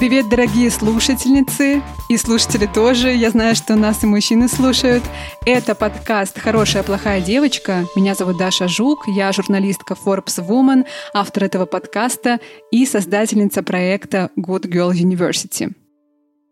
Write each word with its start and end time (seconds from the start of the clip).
Привет, 0.00 0.30
дорогие 0.30 0.70
слушательницы 0.70 1.82
и 2.08 2.16
слушатели 2.16 2.64
тоже. 2.64 3.10
Я 3.10 3.28
знаю, 3.28 3.54
что 3.54 3.76
нас 3.76 4.02
и 4.02 4.06
мужчины 4.06 4.48
слушают. 4.48 5.04
Это 5.44 5.74
подкаст 5.74 6.38
«Хорошая, 6.38 6.82
плохая 6.82 7.20
девочка». 7.20 7.84
Меня 7.94 8.14
зовут 8.14 8.38
Даша 8.38 8.66
Жук, 8.66 9.06
я 9.08 9.30
журналистка 9.30 9.92
Forbes 9.92 10.38
Woman, 10.38 10.86
автор 11.12 11.44
этого 11.44 11.66
подкаста 11.66 12.40
и 12.70 12.86
создательница 12.86 13.62
проекта 13.62 14.30
Good 14.38 14.72
Girl 14.72 14.92
University. 14.92 15.74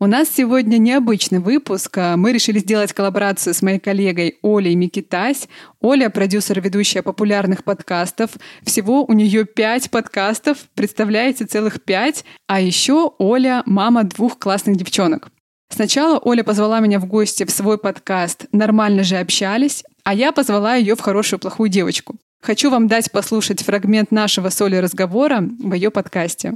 У 0.01 0.07
нас 0.07 0.29
сегодня 0.33 0.79
необычный 0.79 1.41
выпуск. 1.41 1.99
Мы 2.15 2.33
решили 2.33 2.61
сделать 2.61 2.93
коллаборацию 2.93 3.53
с 3.53 3.63
моей 3.63 3.81
коллегой 3.81 4.39
Олей 4.45 4.77
Микитась. 4.77 5.49
Оля— 5.81 6.09
продюсер, 6.11 6.61
ведущая 6.61 7.03
популярных 7.03 7.65
подкастов. 7.65 8.31
Всего 8.63 9.05
у 9.05 9.13
нее 9.13 9.45
пять 9.45 9.91
подкастов, 9.91 10.59
представляете, 10.77 11.47
целых 11.47 11.83
пять. 11.83 12.25
А 12.47 12.61
еще 12.61 13.11
Оля— 13.19 13.65
мама 13.67 14.05
двух 14.05 14.39
классных 14.39 14.77
девчонок. 14.77 15.33
Сначала 15.69 16.21
Оля 16.21 16.45
позвала 16.45 16.79
меня 16.79 17.01
в 17.01 17.07
гости 17.07 17.43
в 17.45 17.51
свой 17.51 17.77
подкаст 17.77 18.47
«Нормально 18.53 19.03
же 19.03 19.17
общались», 19.17 19.83
а 20.05 20.15
я 20.15 20.31
позвала 20.31 20.77
ее 20.77 20.95
в 20.95 21.01
«Хорошую 21.01 21.41
плохую 21.41 21.71
девочку». 21.71 22.15
Хочу 22.41 22.71
вам 22.71 22.87
дать 22.87 23.11
послушать 23.11 23.65
фрагмент 23.65 24.13
нашего 24.13 24.51
с 24.51 24.63
Олей 24.63 24.79
разговора 24.79 25.41
в 25.41 25.75
ее 25.75 25.91
подкасте. 25.91 26.55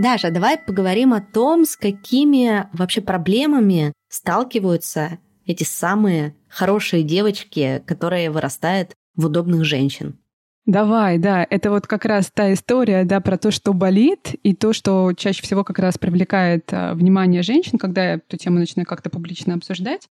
Даша, 0.00 0.30
давай 0.30 0.56
поговорим 0.56 1.12
о 1.12 1.20
том, 1.20 1.66
с 1.66 1.76
какими 1.76 2.66
вообще 2.72 3.02
проблемами 3.02 3.92
сталкиваются 4.08 5.18
эти 5.44 5.62
самые 5.62 6.34
хорошие 6.48 7.02
девочки, 7.02 7.82
которые 7.86 8.30
вырастают 8.30 8.92
в 9.14 9.26
удобных 9.26 9.66
женщин. 9.66 10.18
Давай, 10.64 11.18
да, 11.18 11.46
это 11.50 11.68
вот 11.68 11.86
как 11.86 12.06
раз 12.06 12.30
та 12.32 12.50
история, 12.54 13.04
да, 13.04 13.20
про 13.20 13.36
то, 13.36 13.50
что 13.50 13.74
болит, 13.74 14.34
и 14.42 14.54
то, 14.54 14.72
что 14.72 15.12
чаще 15.12 15.42
всего 15.42 15.64
как 15.64 15.78
раз 15.78 15.98
привлекает 15.98 16.72
а, 16.72 16.94
внимание 16.94 17.42
женщин, 17.42 17.76
когда 17.76 18.02
я 18.02 18.14
эту 18.14 18.38
тему 18.38 18.58
начинаю 18.58 18.86
как-то 18.86 19.10
публично 19.10 19.52
обсуждать. 19.52 20.08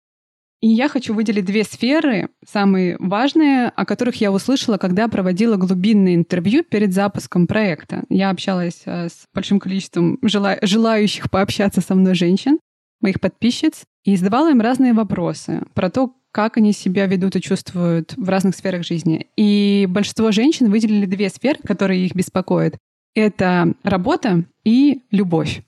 И 0.60 0.68
я 0.68 0.88
хочу 0.88 1.14
выделить 1.14 1.46
две 1.46 1.64
сферы, 1.64 2.28
самые 2.46 2.96
важные, 2.98 3.68
о 3.68 3.86
которых 3.86 4.16
я 4.20 4.30
услышала, 4.30 4.76
когда 4.76 5.08
проводила 5.08 5.56
глубинное 5.56 6.14
интервью 6.14 6.62
перед 6.64 6.92
запуском 6.92 7.46
проекта. 7.46 8.04
Я 8.10 8.28
общалась 8.28 8.82
э, 8.84 9.08
с 9.08 9.24
большим 9.34 9.58
количеством 9.58 10.18
жела- 10.22 10.58
желающих 10.60 11.30
пообщаться 11.30 11.80
со 11.80 11.94
мной 11.94 12.14
женщин, 12.14 12.58
моих 13.00 13.20
подписчиц, 13.20 13.84
и 14.04 14.16
задавала 14.16 14.50
им 14.50 14.60
разные 14.60 14.92
вопросы 14.92 15.62
про 15.72 15.88
то, 15.88 16.14
как 16.30 16.58
они 16.58 16.72
себя 16.72 17.06
ведут 17.06 17.36
и 17.36 17.40
чувствуют 17.40 18.14
в 18.16 18.28
разных 18.28 18.54
сферах 18.54 18.84
жизни. 18.84 19.28
И 19.36 19.86
большинство 19.88 20.30
женщин 20.30 20.70
выделили 20.70 21.06
две 21.06 21.30
сферы, 21.30 21.58
которые 21.64 22.04
их 22.04 22.14
беспокоят. 22.14 22.76
Это 23.14 23.74
работа 23.82 24.44
и 24.64 25.02
любовь. 25.10 25.62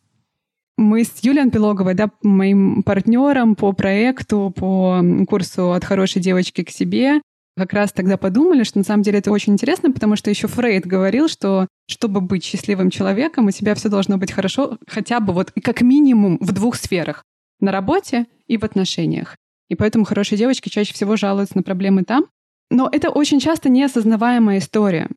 Мы 0.82 1.04
с 1.04 1.22
Юлией 1.22 1.44
Анпилоговой, 1.44 1.94
да, 1.94 2.10
моим 2.22 2.82
партнером 2.82 3.54
по 3.54 3.72
проекту, 3.72 4.52
по 4.54 5.00
курсу 5.28 5.72
«От 5.72 5.84
хорошей 5.84 6.20
девочки 6.20 6.64
к 6.64 6.70
себе», 6.70 7.20
как 7.56 7.72
раз 7.72 7.92
тогда 7.92 8.16
подумали, 8.16 8.64
что 8.64 8.78
на 8.78 8.84
самом 8.84 9.04
деле 9.04 9.20
это 9.20 9.30
очень 9.30 9.52
интересно, 9.52 9.92
потому 9.92 10.16
что 10.16 10.28
еще 10.28 10.48
Фрейд 10.48 10.84
говорил, 10.84 11.28
что 11.28 11.68
чтобы 11.88 12.20
быть 12.20 12.42
счастливым 12.42 12.90
человеком, 12.90 13.46
у 13.46 13.52
тебя 13.52 13.76
все 13.76 13.88
должно 13.90 14.18
быть 14.18 14.32
хорошо, 14.32 14.76
хотя 14.88 15.20
бы 15.20 15.32
вот 15.32 15.52
как 15.62 15.82
минимум 15.82 16.36
в 16.40 16.50
двух 16.50 16.74
сферах. 16.74 17.22
На 17.60 17.70
работе 17.70 18.26
и 18.48 18.56
в 18.56 18.64
отношениях. 18.64 19.36
И 19.68 19.76
поэтому 19.76 20.04
хорошие 20.04 20.36
девочки 20.36 20.68
чаще 20.68 20.94
всего 20.94 21.14
жалуются 21.14 21.56
на 21.56 21.62
проблемы 21.62 22.02
там. 22.02 22.26
Но 22.70 22.88
это 22.90 23.10
очень 23.10 23.38
часто 23.38 23.68
неосознаваемая 23.68 24.58
история 24.58 25.08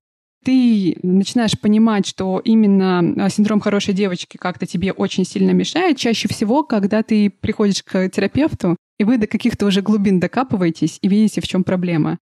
ты 0.46 0.98
начинаешь 1.02 1.60
понимать, 1.60 2.06
что 2.06 2.40
именно 2.40 3.26
а, 3.26 3.30
синдром 3.30 3.60
хорошей 3.60 3.96
девочки 3.96 4.38
как-то 4.38 4.68
тебе 4.68 4.92
очень 4.92 5.26
сильно 5.26 5.52
мешает, 5.52 5.98
чаще 5.98 6.28
всего, 6.28 6.64
когда 6.64 7.02
ты 7.02 7.32
приходишь 7.32 7.82
к 7.82 8.08
терапевту, 8.10 8.78
и 9.00 9.04
вы 9.04 9.18
до 9.18 9.26
каких-то 9.26 9.66
уже 9.66 9.82
глубин 9.82 10.20
докапываетесь 10.20 11.00
и 11.02 11.08
видите, 11.08 11.42
в 11.42 11.48
чем 11.48 11.64
проблема. 11.64 12.20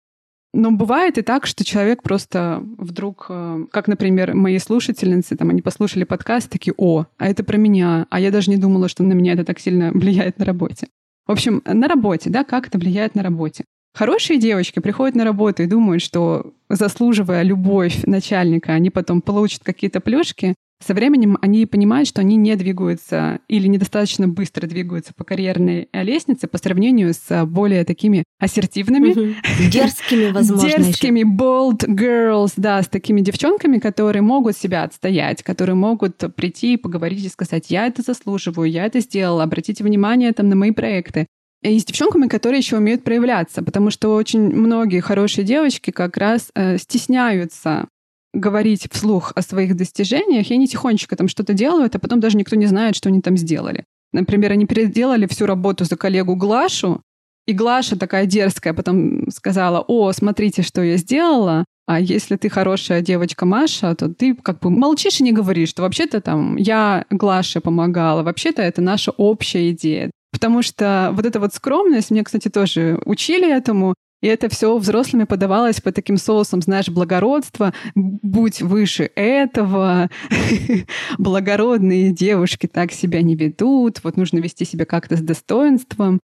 Но 0.53 0.71
бывает 0.71 1.17
и 1.17 1.21
так, 1.21 1.45
что 1.45 1.63
человек 1.63 2.03
просто 2.03 2.61
вдруг, 2.77 3.27
э, 3.29 3.65
как, 3.71 3.87
например, 3.87 4.35
мои 4.35 4.57
слушательницы, 4.59 5.37
там, 5.37 5.51
они 5.51 5.61
послушали 5.61 6.03
подкаст, 6.03 6.49
такие, 6.49 6.73
о, 6.75 7.05
а 7.17 7.27
это 7.27 7.43
про 7.43 7.55
меня, 7.55 8.05
а 8.09 8.19
я 8.19 8.31
даже 8.31 8.49
не 8.49 8.57
думала, 8.57 8.89
что 8.89 9.03
на 9.03 9.13
меня 9.13 9.33
это 9.33 9.45
так 9.45 9.59
сильно 9.59 9.91
влияет 9.93 10.39
на 10.39 10.45
работе. 10.45 10.87
В 11.25 11.31
общем, 11.31 11.61
на 11.65 11.87
работе, 11.87 12.29
да, 12.29 12.43
как 12.43 12.67
это 12.67 12.79
влияет 12.79 13.15
на 13.15 13.23
работе. 13.23 13.63
Хорошие 13.93 14.39
девочки 14.39 14.79
приходят 14.79 15.15
на 15.15 15.23
работу 15.23 15.63
и 15.63 15.67
думают, 15.67 16.01
что 16.01 16.53
заслуживая 16.69 17.41
любовь 17.43 18.03
начальника, 18.05 18.73
они 18.73 18.89
потом 18.89 19.21
получат 19.21 19.63
какие-то 19.63 19.99
плюшки. 19.99 20.55
Со 20.85 20.93
временем 20.93 21.37
они 21.41 21.65
понимают, 21.65 22.07
что 22.07 22.21
они 22.21 22.37
не 22.37 22.55
двигаются 22.55 23.39
или 23.49 23.67
недостаточно 23.67 24.29
быстро 24.29 24.65
двигаются 24.65 25.13
по 25.13 25.25
карьерной 25.25 25.89
лестнице 25.91 26.47
по 26.47 26.57
сравнению 26.57 27.13
с 27.13 27.45
более 27.45 27.83
такими 27.83 28.23
ассертивными, 28.39 29.11
угу. 29.11 29.33
дерзкими, 29.69 30.31
возможно, 30.31 30.69
дерзкими 30.69 31.23
bold 31.23 31.85
girls, 31.85 32.53
да, 32.55 32.81
с 32.81 32.87
такими 32.87 33.19
девчонками, 33.19 33.79
которые 33.79 34.21
могут 34.21 34.55
себя 34.55 34.83
отстоять, 34.83 35.43
которые 35.43 35.75
могут 35.75 36.23
прийти 36.35 36.75
и 36.75 36.77
поговорить 36.77 37.25
и 37.25 37.29
сказать, 37.29 37.69
я 37.69 37.87
это 37.87 38.01
заслуживаю, 38.01 38.69
я 38.69 38.85
это 38.85 39.01
сделала, 39.01 39.43
обратите 39.43 39.83
внимание 39.83 40.31
там 40.31 40.47
на 40.47 40.55
мои 40.55 40.71
проекты 40.71 41.27
и 41.61 41.77
с 41.77 41.85
девчонками, 41.85 42.27
которые 42.27 42.59
еще 42.59 42.77
умеют 42.77 43.03
проявляться, 43.03 43.61
потому 43.63 43.89
что 43.91 44.15
очень 44.15 44.41
многие 44.41 45.01
хорошие 45.01 45.43
девочки 45.43 45.91
как 45.91 46.17
раз 46.17 46.51
э, 46.55 46.77
стесняются 46.77 47.87
говорить 48.33 48.87
вслух 48.91 49.33
о 49.35 49.41
своих 49.41 49.75
достижениях, 49.75 50.49
и 50.49 50.53
они 50.53 50.67
тихонечко 50.67 51.15
там 51.15 51.27
что-то 51.27 51.53
делают, 51.53 51.95
а 51.95 51.99
потом 51.99 52.19
даже 52.19 52.37
никто 52.37 52.55
не 52.55 52.67
знает, 52.67 52.95
что 52.95 53.09
они 53.09 53.21
там 53.21 53.35
сделали. 53.37 53.83
Например, 54.13 54.51
они 54.51 54.65
переделали 54.65 55.25
всю 55.25 55.45
работу 55.45 55.83
за 55.83 55.97
коллегу 55.97 56.35
Глашу, 56.35 57.01
и 57.47 57.53
Глаша 57.53 57.97
такая 57.97 58.25
дерзкая 58.25 58.73
потом 58.73 59.29
сказала, 59.31 59.83
о, 59.87 60.11
смотрите, 60.11 60.61
что 60.61 60.83
я 60.83 60.97
сделала, 60.97 61.65
а 61.87 61.99
если 61.99 62.35
ты 62.35 62.49
хорошая 62.49 63.01
девочка 63.01 63.47
Маша, 63.47 63.95
то 63.95 64.13
ты 64.13 64.35
как 64.35 64.59
бы 64.59 64.69
молчишь 64.69 65.19
и 65.19 65.23
не 65.23 65.31
говоришь, 65.31 65.69
что 65.69 65.81
вообще-то 65.81 66.21
там 66.21 66.55
я 66.55 67.05
Глаше 67.09 67.61
помогала, 67.61 68.21
вообще-то 68.21 68.61
это 68.61 68.81
наша 68.81 69.09
общая 69.09 69.71
идея. 69.71 70.11
Потому 70.31 70.61
что 70.61 71.11
вот 71.13 71.25
эта 71.25 71.39
вот 71.39 71.53
скромность, 71.53 72.11
мне, 72.11 72.23
кстати, 72.23 72.49
тоже 72.49 72.99
учили 73.05 73.51
этому, 73.51 73.95
и 74.21 74.27
это 74.27 74.49
все 74.49 74.77
взрослыми 74.77 75.23
подавалось 75.23 75.79
по 75.79 75.91
таким 75.91 76.17
соусам, 76.17 76.61
знаешь, 76.61 76.89
благородства, 76.89 77.73
будь 77.95 78.61
выше 78.61 79.09
этого, 79.15 80.09
благородные 81.17 82.11
девушки 82.11 82.67
так 82.67 82.91
себя 82.91 83.21
не 83.21 83.35
ведут, 83.35 84.03
вот 84.03 84.17
нужно 84.17 84.39
вести 84.39 84.65
себя 84.65 84.85
как-то 84.85 85.15
с 85.15 85.21
достоинством. 85.21 86.19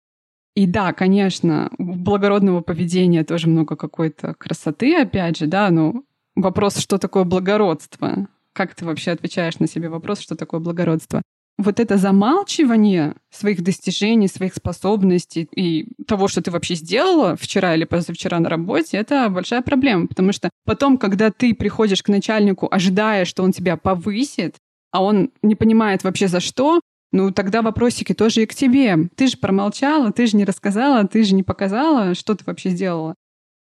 И 0.55 0.67
да, 0.67 0.93
конечно, 0.93 1.71
благородного 1.79 2.61
поведения 2.61 3.25
тоже 3.25 3.49
много 3.49 3.77
какой-то 3.77 4.35
красоты, 4.35 4.97
опять 4.97 5.39
же, 5.39 5.47
да, 5.47 5.71
но 5.71 6.03
вопрос, 6.35 6.77
что 6.77 6.99
такое 6.99 7.25
благородство? 7.25 8.27
Как 8.53 8.75
ты 8.75 8.85
вообще 8.85 9.13
отвечаешь 9.13 9.59
на 9.59 9.67
себе 9.67 9.89
вопрос, 9.89 10.21
что 10.21 10.35
такое 10.35 10.61
благородство? 10.61 11.23
Вот 11.59 11.81
это 11.81 11.97
замалчивание 11.97 13.15
своих 13.31 13.63
достижений, 13.63 14.29
своих 14.29 14.55
способностей 14.55 15.49
и 15.55 15.89
того, 16.07 16.29
что 16.29 16.43
ты 16.43 16.51
вообще 16.51 16.75
сделала 16.75 17.37
вчера 17.37 17.75
или 17.75 17.85
позавчера 17.85 18.39
на 18.41 18.49
работе, 18.49 18.97
это 18.97 19.29
большая 19.29 19.63
проблема, 19.63 20.07
потому 20.07 20.33
что 20.33 20.51
потом, 20.65 20.99
когда 20.99 21.31
ты 21.31 21.55
приходишь 21.55 22.03
к 22.03 22.09
начальнику, 22.09 22.69
ожидая, 22.71 23.25
что 23.25 23.43
он 23.43 23.53
тебя 23.53 23.77
повысит, 23.77 24.57
а 24.91 25.03
он 25.03 25.31
не 25.43 25.55
понимает 25.55 26.05
вообще 26.05 26.29
за 26.29 26.41
что, 26.41 26.81
ну 27.13 27.31
тогда 27.31 27.63
вопросики 27.63 28.15
тоже 28.15 28.43
и 28.43 28.47
к 28.47 28.55
тебе. 28.55 29.09
Ты 29.15 29.27
же 29.29 29.37
промолчала, 29.37 30.13
ты 30.13 30.27
же 30.27 30.37
не 30.37 30.45
рассказала, 30.45 31.07
ты 31.07 31.23
же 31.25 31.35
не 31.35 31.43
показала, 31.43 32.15
что 32.15 32.35
ты 32.35 32.45
вообще 32.45 32.71
сделала. 32.71 33.15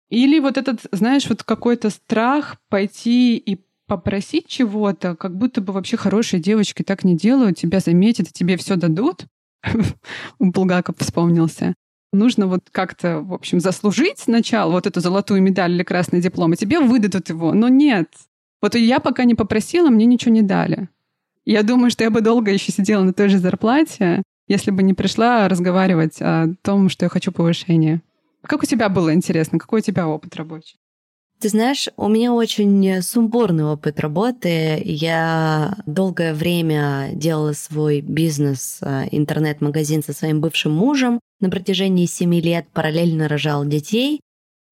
Или 0.08 0.40
вот 0.40 0.58
этот, 0.58 0.80
знаешь, 0.92 1.28
вот 1.28 1.42
какой-то 1.42 1.88
страх 1.88 2.56
пойти 2.68 3.36
и 3.38 3.64
попросить 3.92 4.46
чего-то, 4.46 5.14
как 5.14 5.36
будто 5.36 5.60
бы 5.60 5.74
вообще 5.74 5.98
хорошие 5.98 6.40
девочки 6.40 6.82
так 6.82 7.04
не 7.04 7.14
делают, 7.14 7.58
тебя 7.58 7.78
заметят 7.78 8.28
и 8.28 8.32
тебе 8.32 8.56
все 8.56 8.76
дадут. 8.76 9.26
Булгаков 10.38 10.96
вспомнился. 10.96 11.74
Нужно 12.10 12.46
вот 12.46 12.70
как-то, 12.70 13.20
в 13.20 13.34
общем, 13.34 13.60
заслужить 13.60 14.18
сначала 14.18 14.72
вот 14.72 14.86
эту 14.86 15.00
золотую 15.00 15.42
медаль 15.42 15.72
или 15.72 15.82
красный 15.82 16.22
диплом, 16.22 16.54
и 16.54 16.56
тебе 16.56 16.80
выдадут 16.80 17.28
его. 17.28 17.52
Но 17.52 17.68
нет. 17.68 18.08
Вот 18.62 18.74
я 18.76 18.98
пока 18.98 19.24
не 19.24 19.34
попросила, 19.34 19.90
мне 19.90 20.06
ничего 20.06 20.32
не 20.32 20.42
дали. 20.42 20.88
Я 21.44 21.62
думаю, 21.62 21.90
что 21.90 22.02
я 22.02 22.10
бы 22.10 22.22
долго 22.22 22.50
еще 22.50 22.72
сидела 22.72 23.02
на 23.02 23.12
той 23.12 23.28
же 23.28 23.36
зарплате, 23.36 24.22
если 24.48 24.70
бы 24.70 24.82
не 24.82 24.94
пришла 24.94 25.48
разговаривать 25.48 26.16
о 26.22 26.46
том, 26.62 26.88
что 26.88 27.04
я 27.04 27.10
хочу 27.10 27.30
повышения. 27.30 28.00
Как 28.40 28.62
у 28.62 28.66
тебя 28.66 28.88
было 28.88 29.12
интересно? 29.12 29.58
Какой 29.58 29.80
у 29.80 29.84
тебя 29.84 30.08
опыт 30.08 30.34
рабочий? 30.34 30.78
Ты 31.42 31.48
знаешь, 31.48 31.88
у 31.96 32.06
меня 32.06 32.32
очень 32.32 33.02
сумбурный 33.02 33.64
опыт 33.64 33.98
работы. 33.98 34.80
Я 34.84 35.76
долгое 35.86 36.34
время 36.34 37.10
делала 37.14 37.52
свой 37.52 38.00
бизнес, 38.00 38.78
а, 38.80 39.06
интернет-магазин 39.10 40.04
со 40.04 40.12
своим 40.12 40.40
бывшим 40.40 40.70
мужем. 40.70 41.18
На 41.40 41.50
протяжении 41.50 42.06
семи 42.06 42.40
лет 42.40 42.68
параллельно 42.72 43.26
рожал 43.26 43.64
детей. 43.64 44.20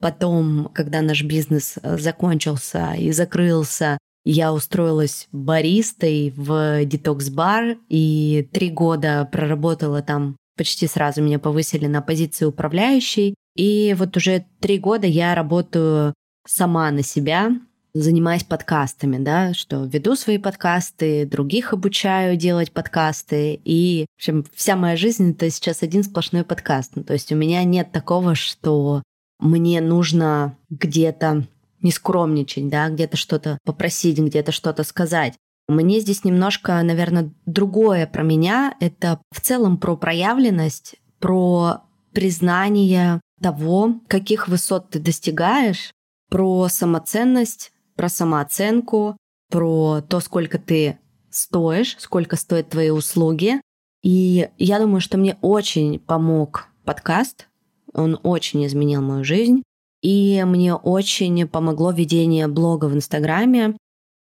Потом, 0.01 0.71
когда 0.73 1.03
наш 1.03 1.25
бизнес 1.25 1.75
э, 1.83 1.99
закончился 1.99 2.93
и 2.97 3.11
закрылся, 3.11 3.99
я 4.25 4.53
устроилась 4.53 5.27
баристой 5.33 6.33
в 6.37 6.85
детокс-бар 6.85 7.79
и 7.89 8.49
три 8.53 8.71
года 8.71 9.29
проработала 9.33 10.03
там. 10.03 10.37
Почти 10.57 10.87
сразу 10.87 11.21
меня 11.21 11.41
повысили 11.41 11.87
на 11.87 12.01
позицию 12.01 12.51
управляющей. 12.51 13.35
И 13.57 13.93
вот 13.99 14.17
уже 14.17 14.47
три 14.61 14.79
года 14.79 15.09
я 15.09 15.35
работаю 15.35 16.15
сама 16.47 16.91
на 16.91 17.03
себя, 17.03 17.53
занимаюсь 17.93 18.45
подкастами, 18.45 19.19
да, 19.19 19.53
что 19.55 19.85
веду 19.85 20.15
свои 20.15 20.39
подкасты, 20.39 21.27
других 21.27 21.73
обучаю 21.73 22.37
делать 22.37 22.73
подкасты, 22.73 23.61
и, 23.65 24.07
в 24.17 24.21
общем, 24.21 24.45
вся 24.55 24.77
моя 24.77 24.97
жизнь— 24.97 25.31
это 25.33 25.51
сейчас 25.51 25.83
один 25.83 26.05
сплошной 26.05 26.45
подкаст. 26.45 26.93
Ну, 26.95 27.05
то 27.05 27.13
есть 27.13 27.33
у 27.33 27.37
меня 27.37 27.65
нет 27.65 27.91
такого, 27.93 28.35
что 28.35 29.03
мне 29.39 29.81
нужно 29.81 30.57
где-то 30.69 31.47
не 31.83 31.91
скромничать, 31.91 32.69
да, 32.69 32.91
где-то 32.91 33.17
что-то 33.17 33.59
попросить, 33.65 34.19
где-то 34.19 34.53
что-то 34.53 34.85
сказать. 34.85 35.35
Мне 35.69 36.01
здесь 36.01 36.25
немножко, 36.25 36.83
наверное, 36.83 37.33
другое 37.47 38.07
про 38.07 38.23
меня. 38.23 38.75
Это 38.81 39.21
в 39.33 39.41
целом 39.41 39.79
про 39.79 39.97
проявленность, 39.97 40.97
про 41.21 41.85
признание 42.13 43.21
того, 43.41 44.01
каких 44.09 44.49
высот 44.49 44.91
ты 44.91 44.99
достигаешь, 44.99 45.93
про 46.31 46.69
самоценность, 46.69 47.73
про 47.97 48.09
самооценку, 48.09 49.17
про 49.51 50.01
то, 50.01 50.21
сколько 50.21 50.59
ты 50.59 50.99
стоишь, 51.29 51.97
сколько 51.99 52.37
стоят 52.37 52.71
твои 52.71 52.91
услуги. 52.91 53.61
И 54.03 54.49
я 54.57 54.79
думаю, 54.79 55.01
что 55.01 55.19
мне 55.19 55.37
очень 55.43 55.99
помог 55.99 56.69
подкаст, 56.85 57.49
он 57.93 58.19
очень 58.23 58.65
изменил 58.65 59.03
мою 59.03 59.25
жизнь. 59.25 59.63
И 60.03 60.43
мне 60.47 60.75
очень 60.75 61.47
помогло 61.47 61.91
ведение 61.91 62.49
блога 62.49 62.87
в 62.87 62.95
Инстаграме. 62.95 63.77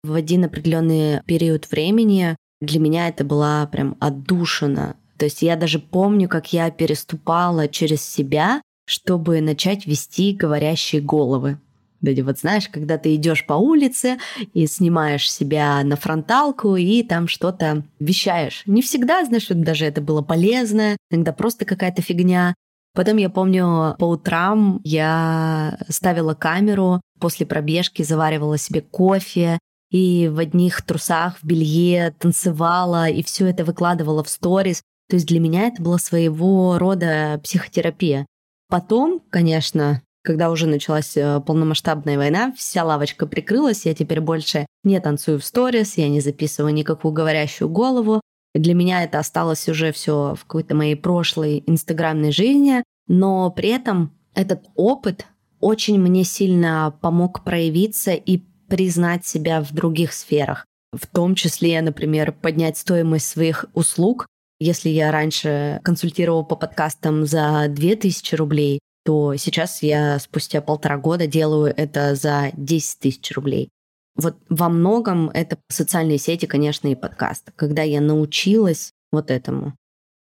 В 0.03 0.13
один 0.13 0.45
определенный 0.45 1.23
период 1.23 1.69
времени 1.71 2.35
для 2.61 2.79
меня 2.79 3.07
это 3.07 3.23
была 3.23 3.65
прям 3.67 3.97
отдушина. 3.99 4.97
То 5.17 5.25
есть 5.25 5.41
я 5.41 5.55
даже 5.55 5.79
помню, 5.79 6.29
как 6.29 6.53
я 6.53 6.69
переступала 6.69 7.67
через 7.67 8.03
себя, 8.03 8.61
чтобы 8.85 9.41
начать 9.41 9.85
вести 9.87 10.33
говорящие 10.33 11.01
головы. 11.01 11.59
Вот 12.03 12.39
знаешь, 12.39 12.67
когда 12.69 12.97
ты 12.97 13.15
идешь 13.15 13.45
по 13.45 13.53
улице 13.53 14.17
и 14.53 14.67
снимаешь 14.67 15.31
себя 15.31 15.81
на 15.83 15.95
фронталку 15.95 16.75
и 16.75 17.01
там 17.03 17.27
что-то 17.27 17.83
вещаешь. 17.99 18.63
Не 18.65 18.81
всегда, 18.81 19.23
знаешь, 19.23 19.47
даже 19.47 19.85
это 19.85 20.01
было 20.01 20.21
полезно, 20.21 20.97
иногда 21.09 21.31
просто 21.31 21.65
какая-то 21.65 22.01
фигня. 22.01 22.53
Потом 22.93 23.17
я 23.17 23.29
помню, 23.29 23.95
по 23.97 24.05
утрам 24.05 24.79
я 24.83 25.79
ставила 25.89 26.35
камеру, 26.35 27.01
после 27.19 27.45
пробежки 27.45 28.03
заваривала 28.03 28.57
себе 28.57 28.81
кофе, 28.81 29.57
и 29.89 30.27
в 30.27 30.39
одних 30.39 30.81
трусах, 30.81 31.37
в 31.39 31.45
белье 31.45 32.13
танцевала, 32.19 33.07
и 33.07 33.23
все 33.23 33.47
это 33.47 33.63
выкладывала 33.63 34.23
в 34.23 34.29
сторис. 34.29 34.81
То 35.07 35.15
есть 35.15 35.27
для 35.27 35.39
меня 35.39 35.67
это 35.67 35.81
была 35.81 35.99
своего 35.99 36.77
рода 36.79 37.39
психотерапия. 37.43 38.25
Потом, 38.69 39.21
конечно, 39.29 40.01
когда 40.23 40.49
уже 40.49 40.67
началась 40.67 41.15
э, 41.15 41.41
полномасштабная 41.45 42.17
война, 42.17 42.53
вся 42.57 42.83
лавочка 42.83 43.27
прикрылась, 43.27 43.85
я 43.85 43.93
теперь 43.93 44.21
больше 44.21 44.65
не 44.83 44.99
танцую 44.99 45.39
в 45.39 45.45
сторис, 45.45 45.97
я 45.97 46.09
не 46.09 46.21
записываю 46.21 46.73
никакую 46.73 47.13
говорящую 47.13 47.69
голову, 47.69 48.21
для 48.53 48.75
меня 48.75 49.03
это 49.03 49.19
осталось 49.19 49.67
уже 49.67 49.91
все 49.91 50.35
в 50.35 50.45
какой-то 50.45 50.75
моей 50.75 50.95
прошлой 50.95 51.63
инстаграмной 51.65 52.31
жизни, 52.31 52.83
но 53.07 53.49
при 53.49 53.69
этом 53.69 54.13
этот 54.35 54.65
опыт 54.75 55.25
очень 55.59 55.99
мне 55.99 56.23
сильно 56.23 56.95
помог 57.01 57.43
проявиться 57.43 58.11
и 58.11 58.41
признать 58.67 59.25
себя 59.25 59.61
в 59.61 59.73
других 59.73 60.13
сферах. 60.13 60.65
В 60.91 61.07
том 61.07 61.33
числе, 61.33 61.81
например, 61.81 62.31
поднять 62.31 62.77
стоимость 62.77 63.27
своих 63.27 63.65
услуг. 63.73 64.27
Если 64.59 64.89
я 64.89 65.11
раньше 65.11 65.79
консультировала 65.83 66.43
по 66.43 66.55
подкастам 66.55 67.25
за 67.25 67.65
2000 67.69 68.35
рублей, 68.35 68.79
то 69.03 69.35
сейчас 69.35 69.83
я 69.83 70.19
спустя 70.19 70.61
полтора 70.61 70.97
года 70.97 71.27
делаю 71.27 71.73
это 71.75 72.15
за 72.15 72.51
10 72.53 72.99
тысяч 72.99 73.31
рублей. 73.33 73.69
Вот 74.15 74.37
во 74.49 74.69
многом 74.69 75.29
это 75.29 75.57
социальные 75.69 76.19
сети, 76.19 76.45
конечно, 76.45 76.87
и 76.87 76.95
подкаст, 76.95 77.51
когда 77.55 77.81
я 77.81 77.99
научилась 77.99 78.91
вот 79.11 79.31
этому. 79.31 79.75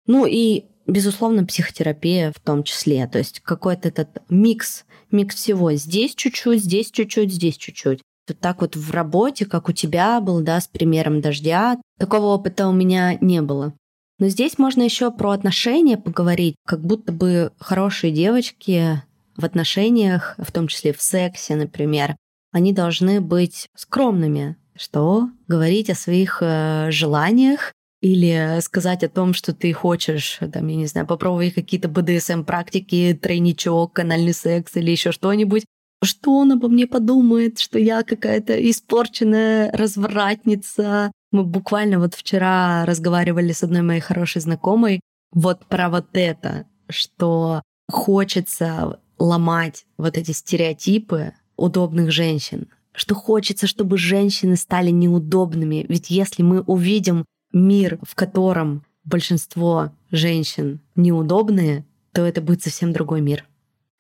Ну 0.07 0.27
и, 0.27 0.65
безусловно, 0.87 1.45
психотерапия 1.45 2.33
в 2.33 2.41
том 2.41 2.63
числе. 2.63 3.07
То 3.07 3.19
есть 3.19 3.41
какой-то 3.41 3.89
этот 3.89 4.23
микс, 4.29 4.85
микс 5.11 5.35
всего. 5.37 5.73
Здесь 5.73 6.15
чуть-чуть, 6.15 6.63
здесь 6.63 6.91
чуть-чуть, 6.91 7.33
здесь 7.33 7.57
чуть-чуть. 7.57 8.01
Вот 8.27 8.39
так 8.39 8.63
вот 8.63 8.75
в 8.75 8.91
работе, 8.91 9.45
как 9.45 9.69
у 9.69 9.73
тебя 9.73 10.21
был, 10.21 10.41
да, 10.41 10.61
с 10.61 10.67
примером 10.67 11.21
дождя. 11.21 11.79
Такого 11.99 12.35
опыта 12.35 12.69
у 12.69 12.73
меня 12.73 13.19
не 13.21 13.43
было. 13.43 13.75
Но 14.19 14.29
здесь 14.29 14.59
можно 14.59 14.83
еще 14.83 15.11
про 15.11 15.31
отношения 15.31 15.97
поговорить, 15.97 16.57
как 16.67 16.81
будто 16.81 17.13
бы 17.13 17.53
хорошие 17.59 18.13
девочки 18.13 19.03
в 19.37 19.45
отношениях, 19.45 20.37
в 20.39 20.53
том 20.53 20.69
числе 20.69 20.93
в 20.93 21.01
сексе, 21.01 21.57
например, 21.57 22.17
они 22.53 22.73
должны 22.73 23.21
быть 23.21 23.69
скромными, 23.75 24.57
что 24.77 25.29
говорить 25.49 25.91
о 25.91 25.97
своих 25.97 26.39
э, 26.41 26.91
желаниях 26.91 27.73
или 28.01 28.61
сказать 28.61 29.03
о 29.03 29.09
том, 29.09 29.35
что 29.35 29.53
ты 29.53 29.73
хочешь, 29.73 30.39
там, 30.53 30.69
я 30.69 30.77
не 30.77 30.87
знаю, 30.87 31.07
попробовать 31.07 31.55
какие-то 31.55 31.89
БДСМ-практики, 31.89 33.19
тройничок, 33.21 33.99
анальный 33.99 34.35
секс 34.35 34.77
или 34.77 34.91
еще 34.91 35.11
что-нибудь. 35.11 35.65
Что 36.05 36.37
он 36.37 36.53
обо 36.53 36.69
мне 36.69 36.87
подумает, 36.87 37.59
что 37.59 37.79
я 37.79 38.03
какая-то 38.03 38.55
испорченная 38.71 39.73
развратница. 39.73 41.11
Мы 41.33 41.45
буквально 41.45 41.99
вот 41.99 42.15
вчера 42.15 42.85
разговаривали 42.85 43.53
с 43.53 43.63
одной 43.63 43.83
моей 43.83 44.01
хорошей 44.01 44.41
знакомой 44.43 45.01
вот 45.33 45.67
про 45.67 45.89
вот 45.89 46.07
это, 46.13 46.67
что 46.89 47.63
хочется 47.91 49.01
ломать 49.19 49.87
вот 49.99 50.17
эти 50.17 50.31
стереотипы, 50.31 51.33
удобных 51.57 52.11
женщин, 52.11 52.69
что 52.93 53.15
хочется, 53.15 53.67
чтобы 53.67 53.99
женщины 53.99 54.57
стали 54.57 54.91
неудобными. 54.91 55.85
Ведь 55.89 56.11
если 56.11 56.43
мы 56.43 56.61
увидим 56.63 57.25
мир, 57.53 57.99
в 58.03 58.15
котором 58.15 58.85
большинство 59.05 59.93
женщин 60.11 60.81
неудобные, 60.97 61.85
то 62.13 62.23
это 62.23 62.41
будет 62.41 62.63
совсем 62.63 62.93
другой 62.93 63.21
мир. 63.21 63.45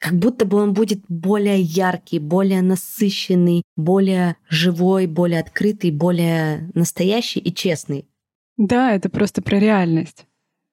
Как 0.04 0.18
будто 0.18 0.44
бы 0.44 0.58
он 0.58 0.74
будет 0.74 1.02
более 1.08 1.62
яркий, 1.62 2.18
более 2.18 2.60
насыщенный, 2.60 3.62
более 3.74 4.36
живой, 4.50 5.06
более 5.06 5.40
открытый, 5.40 5.92
более 5.92 6.70
настоящий 6.74 7.40
и 7.40 7.54
честный. 7.54 8.06
Да, 8.58 8.92
это 8.92 9.08
просто 9.08 9.40
про 9.40 9.58
реальность. 9.58 10.26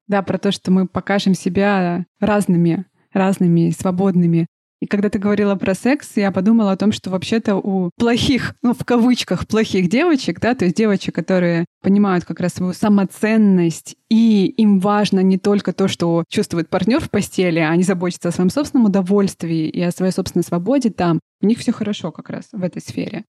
Да, 0.07 0.21
про 0.21 0.38
то, 0.38 0.51
что 0.51 0.69
мы 0.69 0.85
покажем 0.85 1.33
себя 1.33 2.05
разными, 2.19 2.83
разными, 3.13 3.69
свободными, 3.69 4.47
и 4.81 4.88
когда 4.88 5.09
ты 5.09 5.19
говорила 5.19 5.55
про 5.55 5.75
секс, 5.75 6.09
я 6.15 6.31
подумала 6.31 6.71
о 6.71 6.77
том, 6.77 6.91
что 6.91 7.11
вообще-то 7.11 7.55
у 7.55 7.91
плохих, 7.97 8.55
ну, 8.63 8.73
в 8.73 8.83
кавычках, 8.83 9.47
плохих 9.47 9.89
девочек, 9.89 10.39
да, 10.39 10.55
то 10.55 10.65
есть 10.65 10.75
девочек, 10.75 11.13
которые 11.13 11.65
понимают 11.83 12.25
как 12.25 12.39
раз 12.39 12.53
свою 12.53 12.73
самоценность, 12.73 13.95
и 14.09 14.47
им 14.57 14.79
важно 14.79 15.19
не 15.19 15.38
только 15.38 15.71
то, 15.71 15.88
что 15.88 16.23
чувствует 16.27 16.67
партнер 16.67 17.00
в 17.00 17.11
постели, 17.11 17.59
а 17.59 17.69
они 17.69 17.83
заботятся 17.83 18.29
о 18.29 18.31
своем 18.31 18.50
собственном 18.50 18.88
удовольствии 18.88 19.69
и 19.69 19.81
о 19.81 19.91
своей 19.91 20.11
собственной 20.11 20.43
свободе 20.43 20.89
там, 20.89 21.19
у 21.41 21.45
них 21.45 21.59
все 21.59 21.71
хорошо 21.71 22.11
как 22.11 22.31
раз 22.31 22.50
в 22.51 22.63
этой 22.63 22.81
сфере. 22.81 23.23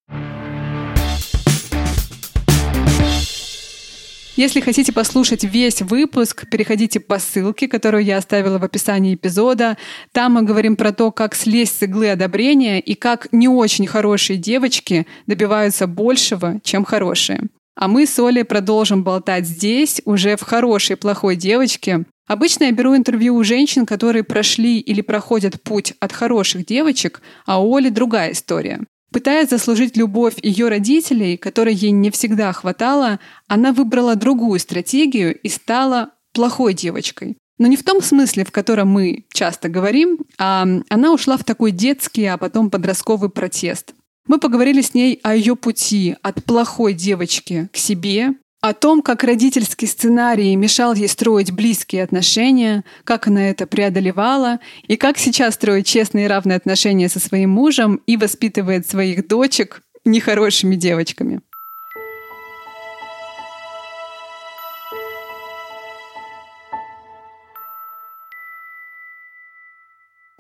Если 4.35 4.61
хотите 4.61 4.93
послушать 4.93 5.45
весь 5.45 5.83
выпуск, 5.83 6.49
переходите 6.51 7.01
по 7.01 7.19
ссылке, 7.19 7.69
которую 7.69 8.03
я 8.03 8.17
оставила 8.17 8.59
в 8.59 8.65
описании 8.65 9.15
эпизода. 9.15 9.77
Там 10.13 10.33
мы 10.33 10.43
говорим 10.43 10.77
про 10.77 10.93
то, 10.93 11.11
как 11.11 11.35
слезть 11.35 11.79
с 11.79 11.83
иглы 11.83 12.09
одобрения 12.09 12.81
и 12.81 12.95
как 12.95 13.29
не 13.31 13.47
очень 13.47 13.87
хорошие 13.87 14.39
девочки 14.39 15.07
добиваются 15.27 15.87
большего, 15.87 16.61
чем 16.65 16.87
хорошие. 16.87 17.43
А 17.77 17.89
мы 17.89 18.07
с 18.07 18.19
Олей 18.19 18.45
продолжим 18.45 19.05
болтать 19.05 19.47
здесь, 19.47 20.01
уже 20.07 20.37
в 20.37 20.43
хорошей 20.43 20.97
плохой 20.97 21.37
девочке. 21.37 22.07
Обычно 22.27 22.65
я 22.65 22.73
беру 22.73 22.97
интервью 22.97 23.35
у 23.35 23.45
женщин, 23.45 23.85
которые 23.85 24.25
прошли 24.25 24.79
или 24.79 25.03
проходят 25.03 25.63
путь 25.63 25.93
от 26.01 26.13
хороших 26.13 26.65
девочек, 26.65 27.21
а 27.45 27.63
у 27.63 27.77
Оли 27.77 27.91
другая 27.91 28.33
история. 28.33 28.81
Пытаясь 29.13 29.51
заслужить 29.51 29.97
любовь 29.97 30.35
ее 30.43 30.69
родителей, 30.69 31.37
которой 31.37 31.75
ей 31.75 31.91
не 31.91 32.11
всегда 32.11 32.53
хватало, 32.53 33.21
она 33.47 33.73
выбрала 33.73 34.17
другую 34.17 34.59
стратегию 34.59 35.39
и 35.39 35.49
стала 35.49 36.11
плохой 36.33 36.73
девочкой. 36.73 37.37
Но 37.59 37.67
не 37.67 37.77
в 37.77 37.85
том 37.85 38.01
смысле, 38.01 38.45
в 38.45 38.51
котором 38.51 38.89
мы 38.89 39.27
часто 39.33 39.69
говорим, 39.69 40.19
а 40.39 40.67
она 40.89 41.13
ушла 41.13 41.37
в 41.37 41.45
такой 41.45 41.71
детский, 41.71 42.25
а 42.25 42.39
потом 42.39 42.71
подростковый 42.71 43.29
протест. 43.29 43.95
Мы 44.27 44.39
поговорили 44.39 44.81
с 44.81 44.95
ней 44.95 45.21
о 45.23 45.35
ее 45.35 45.57
пути 45.57 46.17
от 46.23 46.43
плохой 46.45 46.95
девочки 46.95 47.69
к 47.73 47.77
себе, 47.77 48.35
о 48.63 48.75
том, 48.75 49.03
как 49.03 49.25
родительский 49.25 49.89
сценарий 49.89 50.55
мешал 50.55 50.95
ей 50.95 51.09
строить 51.09 51.51
близкие 51.51 52.05
отношения, 52.05 52.85
как 53.03 53.27
она 53.27 53.51
это 53.51 53.67
преодолевала, 53.67 54.61
и 54.87 54.97
как 54.97 55.19
сейчас 55.19 55.55
строит 55.55 55.85
честные 55.85 56.27
и 56.27 56.29
равные 56.29 56.57
отношения 56.57 57.09
со 57.09 57.19
своим 57.19 57.51
мужем 57.51 58.01
и 58.07 58.17
воспитывает 58.17 58.89
своих 58.89 59.27
дочек 59.27 59.83
нехорошими 60.05 60.77
девочками. 60.77 61.41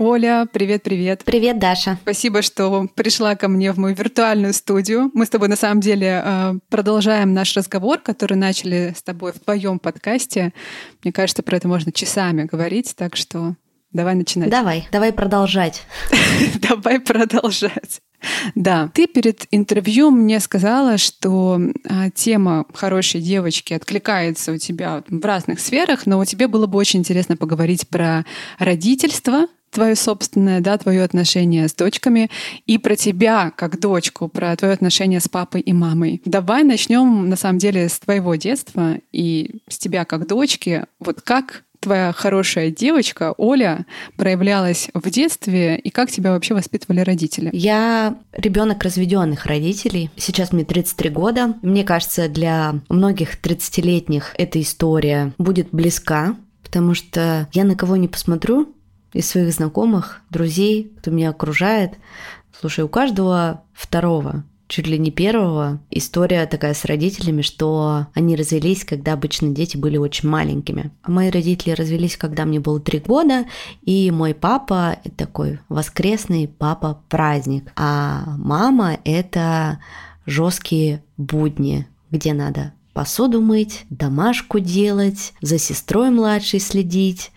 Оля, 0.02 0.48
привет-привет. 0.52 1.22
Привет, 1.24 1.60
Даша. 1.60 1.96
Спасибо, 2.02 2.42
что 2.42 2.88
пришла 2.96 3.36
ко 3.36 3.46
мне 3.46 3.70
в 3.70 3.78
мою 3.78 3.94
виртуальную 3.94 4.52
студию. 4.52 5.12
Мы 5.14 5.26
с 5.26 5.30
тобой 5.30 5.46
на 5.46 5.54
самом 5.54 5.80
деле 5.80 6.20
э, 6.24 6.54
продолжаем 6.70 7.32
наш 7.34 7.56
разговор, 7.56 8.00
который 8.00 8.36
начали 8.36 8.94
с 8.96 9.02
тобой 9.04 9.32
в 9.32 9.38
твоем 9.38 9.78
подкасте. 9.78 10.52
Мне 11.04 11.12
кажется, 11.12 11.44
про 11.44 11.56
это 11.56 11.68
можно 11.68 11.92
часами 11.92 12.42
говорить, 12.42 12.94
так 12.96 13.14
что 13.14 13.54
давай 13.92 14.16
начинать. 14.16 14.50
Давай, 14.50 14.88
давай 14.90 15.12
продолжать. 15.12 15.84
Давай 16.68 16.98
продолжать. 16.98 18.00
Да, 18.56 18.90
ты 18.94 19.06
перед 19.06 19.46
интервью 19.52 20.10
мне 20.10 20.40
сказала, 20.40 20.98
что 20.98 21.60
а, 21.88 22.10
тема 22.10 22.66
хорошей 22.74 23.20
девочки 23.20 23.72
откликается 23.72 24.52
у 24.52 24.56
тебя 24.56 25.04
в 25.06 25.24
разных 25.24 25.60
сферах, 25.60 26.06
но 26.06 26.18
у 26.18 26.24
тебя 26.24 26.48
было 26.48 26.66
бы 26.66 26.78
очень 26.78 27.00
интересно 27.00 27.36
поговорить 27.36 27.88
про 27.88 28.24
родительство, 28.58 29.46
твое 29.72 29.96
собственное, 29.96 30.60
да, 30.60 30.78
твое 30.78 31.02
отношение 31.02 31.66
с 31.66 31.74
дочками 31.74 32.30
и 32.66 32.78
про 32.78 32.94
тебя 32.94 33.50
как 33.50 33.80
дочку, 33.80 34.28
про 34.28 34.54
твое 34.56 34.74
отношение 34.74 35.20
с 35.20 35.28
папой 35.28 35.62
и 35.62 35.72
мамой. 35.72 36.20
Давай 36.24 36.62
начнем 36.62 37.28
на 37.28 37.36
самом 37.36 37.58
деле 37.58 37.88
с 37.88 37.98
твоего 37.98 38.34
детства 38.34 38.96
и 39.10 39.60
с 39.68 39.78
тебя 39.78 40.04
как 40.04 40.28
дочки. 40.28 40.84
Вот 41.00 41.22
как 41.22 41.64
твоя 41.80 42.12
хорошая 42.12 42.70
девочка 42.70 43.34
Оля 43.36 43.86
проявлялась 44.16 44.88
в 44.94 45.10
детстве 45.10 45.76
и 45.78 45.90
как 45.90 46.10
тебя 46.10 46.32
вообще 46.32 46.54
воспитывали 46.54 47.00
родители? 47.00 47.50
Я 47.52 48.16
ребенок 48.32 48.82
разведенных 48.84 49.46
родителей. 49.46 50.10
Сейчас 50.16 50.52
мне 50.52 50.64
33 50.64 51.10
года. 51.10 51.54
Мне 51.62 51.82
кажется, 51.84 52.28
для 52.28 52.76
многих 52.88 53.40
30-летних 53.40 54.34
эта 54.38 54.60
история 54.60 55.32
будет 55.38 55.68
близка, 55.72 56.36
потому 56.62 56.94
что 56.94 57.48
я 57.52 57.64
на 57.64 57.74
кого 57.74 57.96
не 57.96 58.08
посмотрю, 58.08 58.72
из 59.12 59.28
своих 59.28 59.52
знакомых, 59.52 60.20
друзей, 60.30 60.92
кто 60.98 61.10
меня 61.10 61.30
окружает. 61.30 61.94
Слушай, 62.58 62.84
у 62.84 62.88
каждого 62.88 63.62
второго 63.72 64.44
чуть 64.72 64.86
ли 64.86 64.98
не 64.98 65.10
первого 65.10 65.80
история 65.90 66.46
такая 66.46 66.72
с 66.72 66.86
родителями, 66.86 67.42
что 67.42 68.06
они 68.14 68.36
развелись, 68.36 68.84
когда 68.84 69.12
обычно 69.12 69.50
дети 69.50 69.76
были 69.76 69.98
очень 69.98 70.30
маленькими. 70.30 70.90
А 71.02 71.10
мои 71.10 71.28
родители 71.28 71.72
развелись, 71.72 72.16
когда 72.16 72.46
мне 72.46 72.58
было 72.58 72.80
три 72.80 72.98
года, 72.98 73.44
и 73.82 74.10
мой 74.10 74.32
папа– 74.32 74.96
такой 75.16 75.58
воскресный 75.68 76.48
папа-праздник, 76.48 77.70
а 77.76 78.34
мама– 78.38 78.98
это 79.04 79.78
жесткие 80.24 81.04
будни, 81.18 81.86
где 82.10 82.32
надо 82.32 82.72
посуду 82.94 83.42
мыть, 83.42 83.84
домашку 83.90 84.58
делать, 84.58 85.34
за 85.42 85.58
сестрой 85.58 86.08
младшей 86.08 86.60
следить 86.60 87.30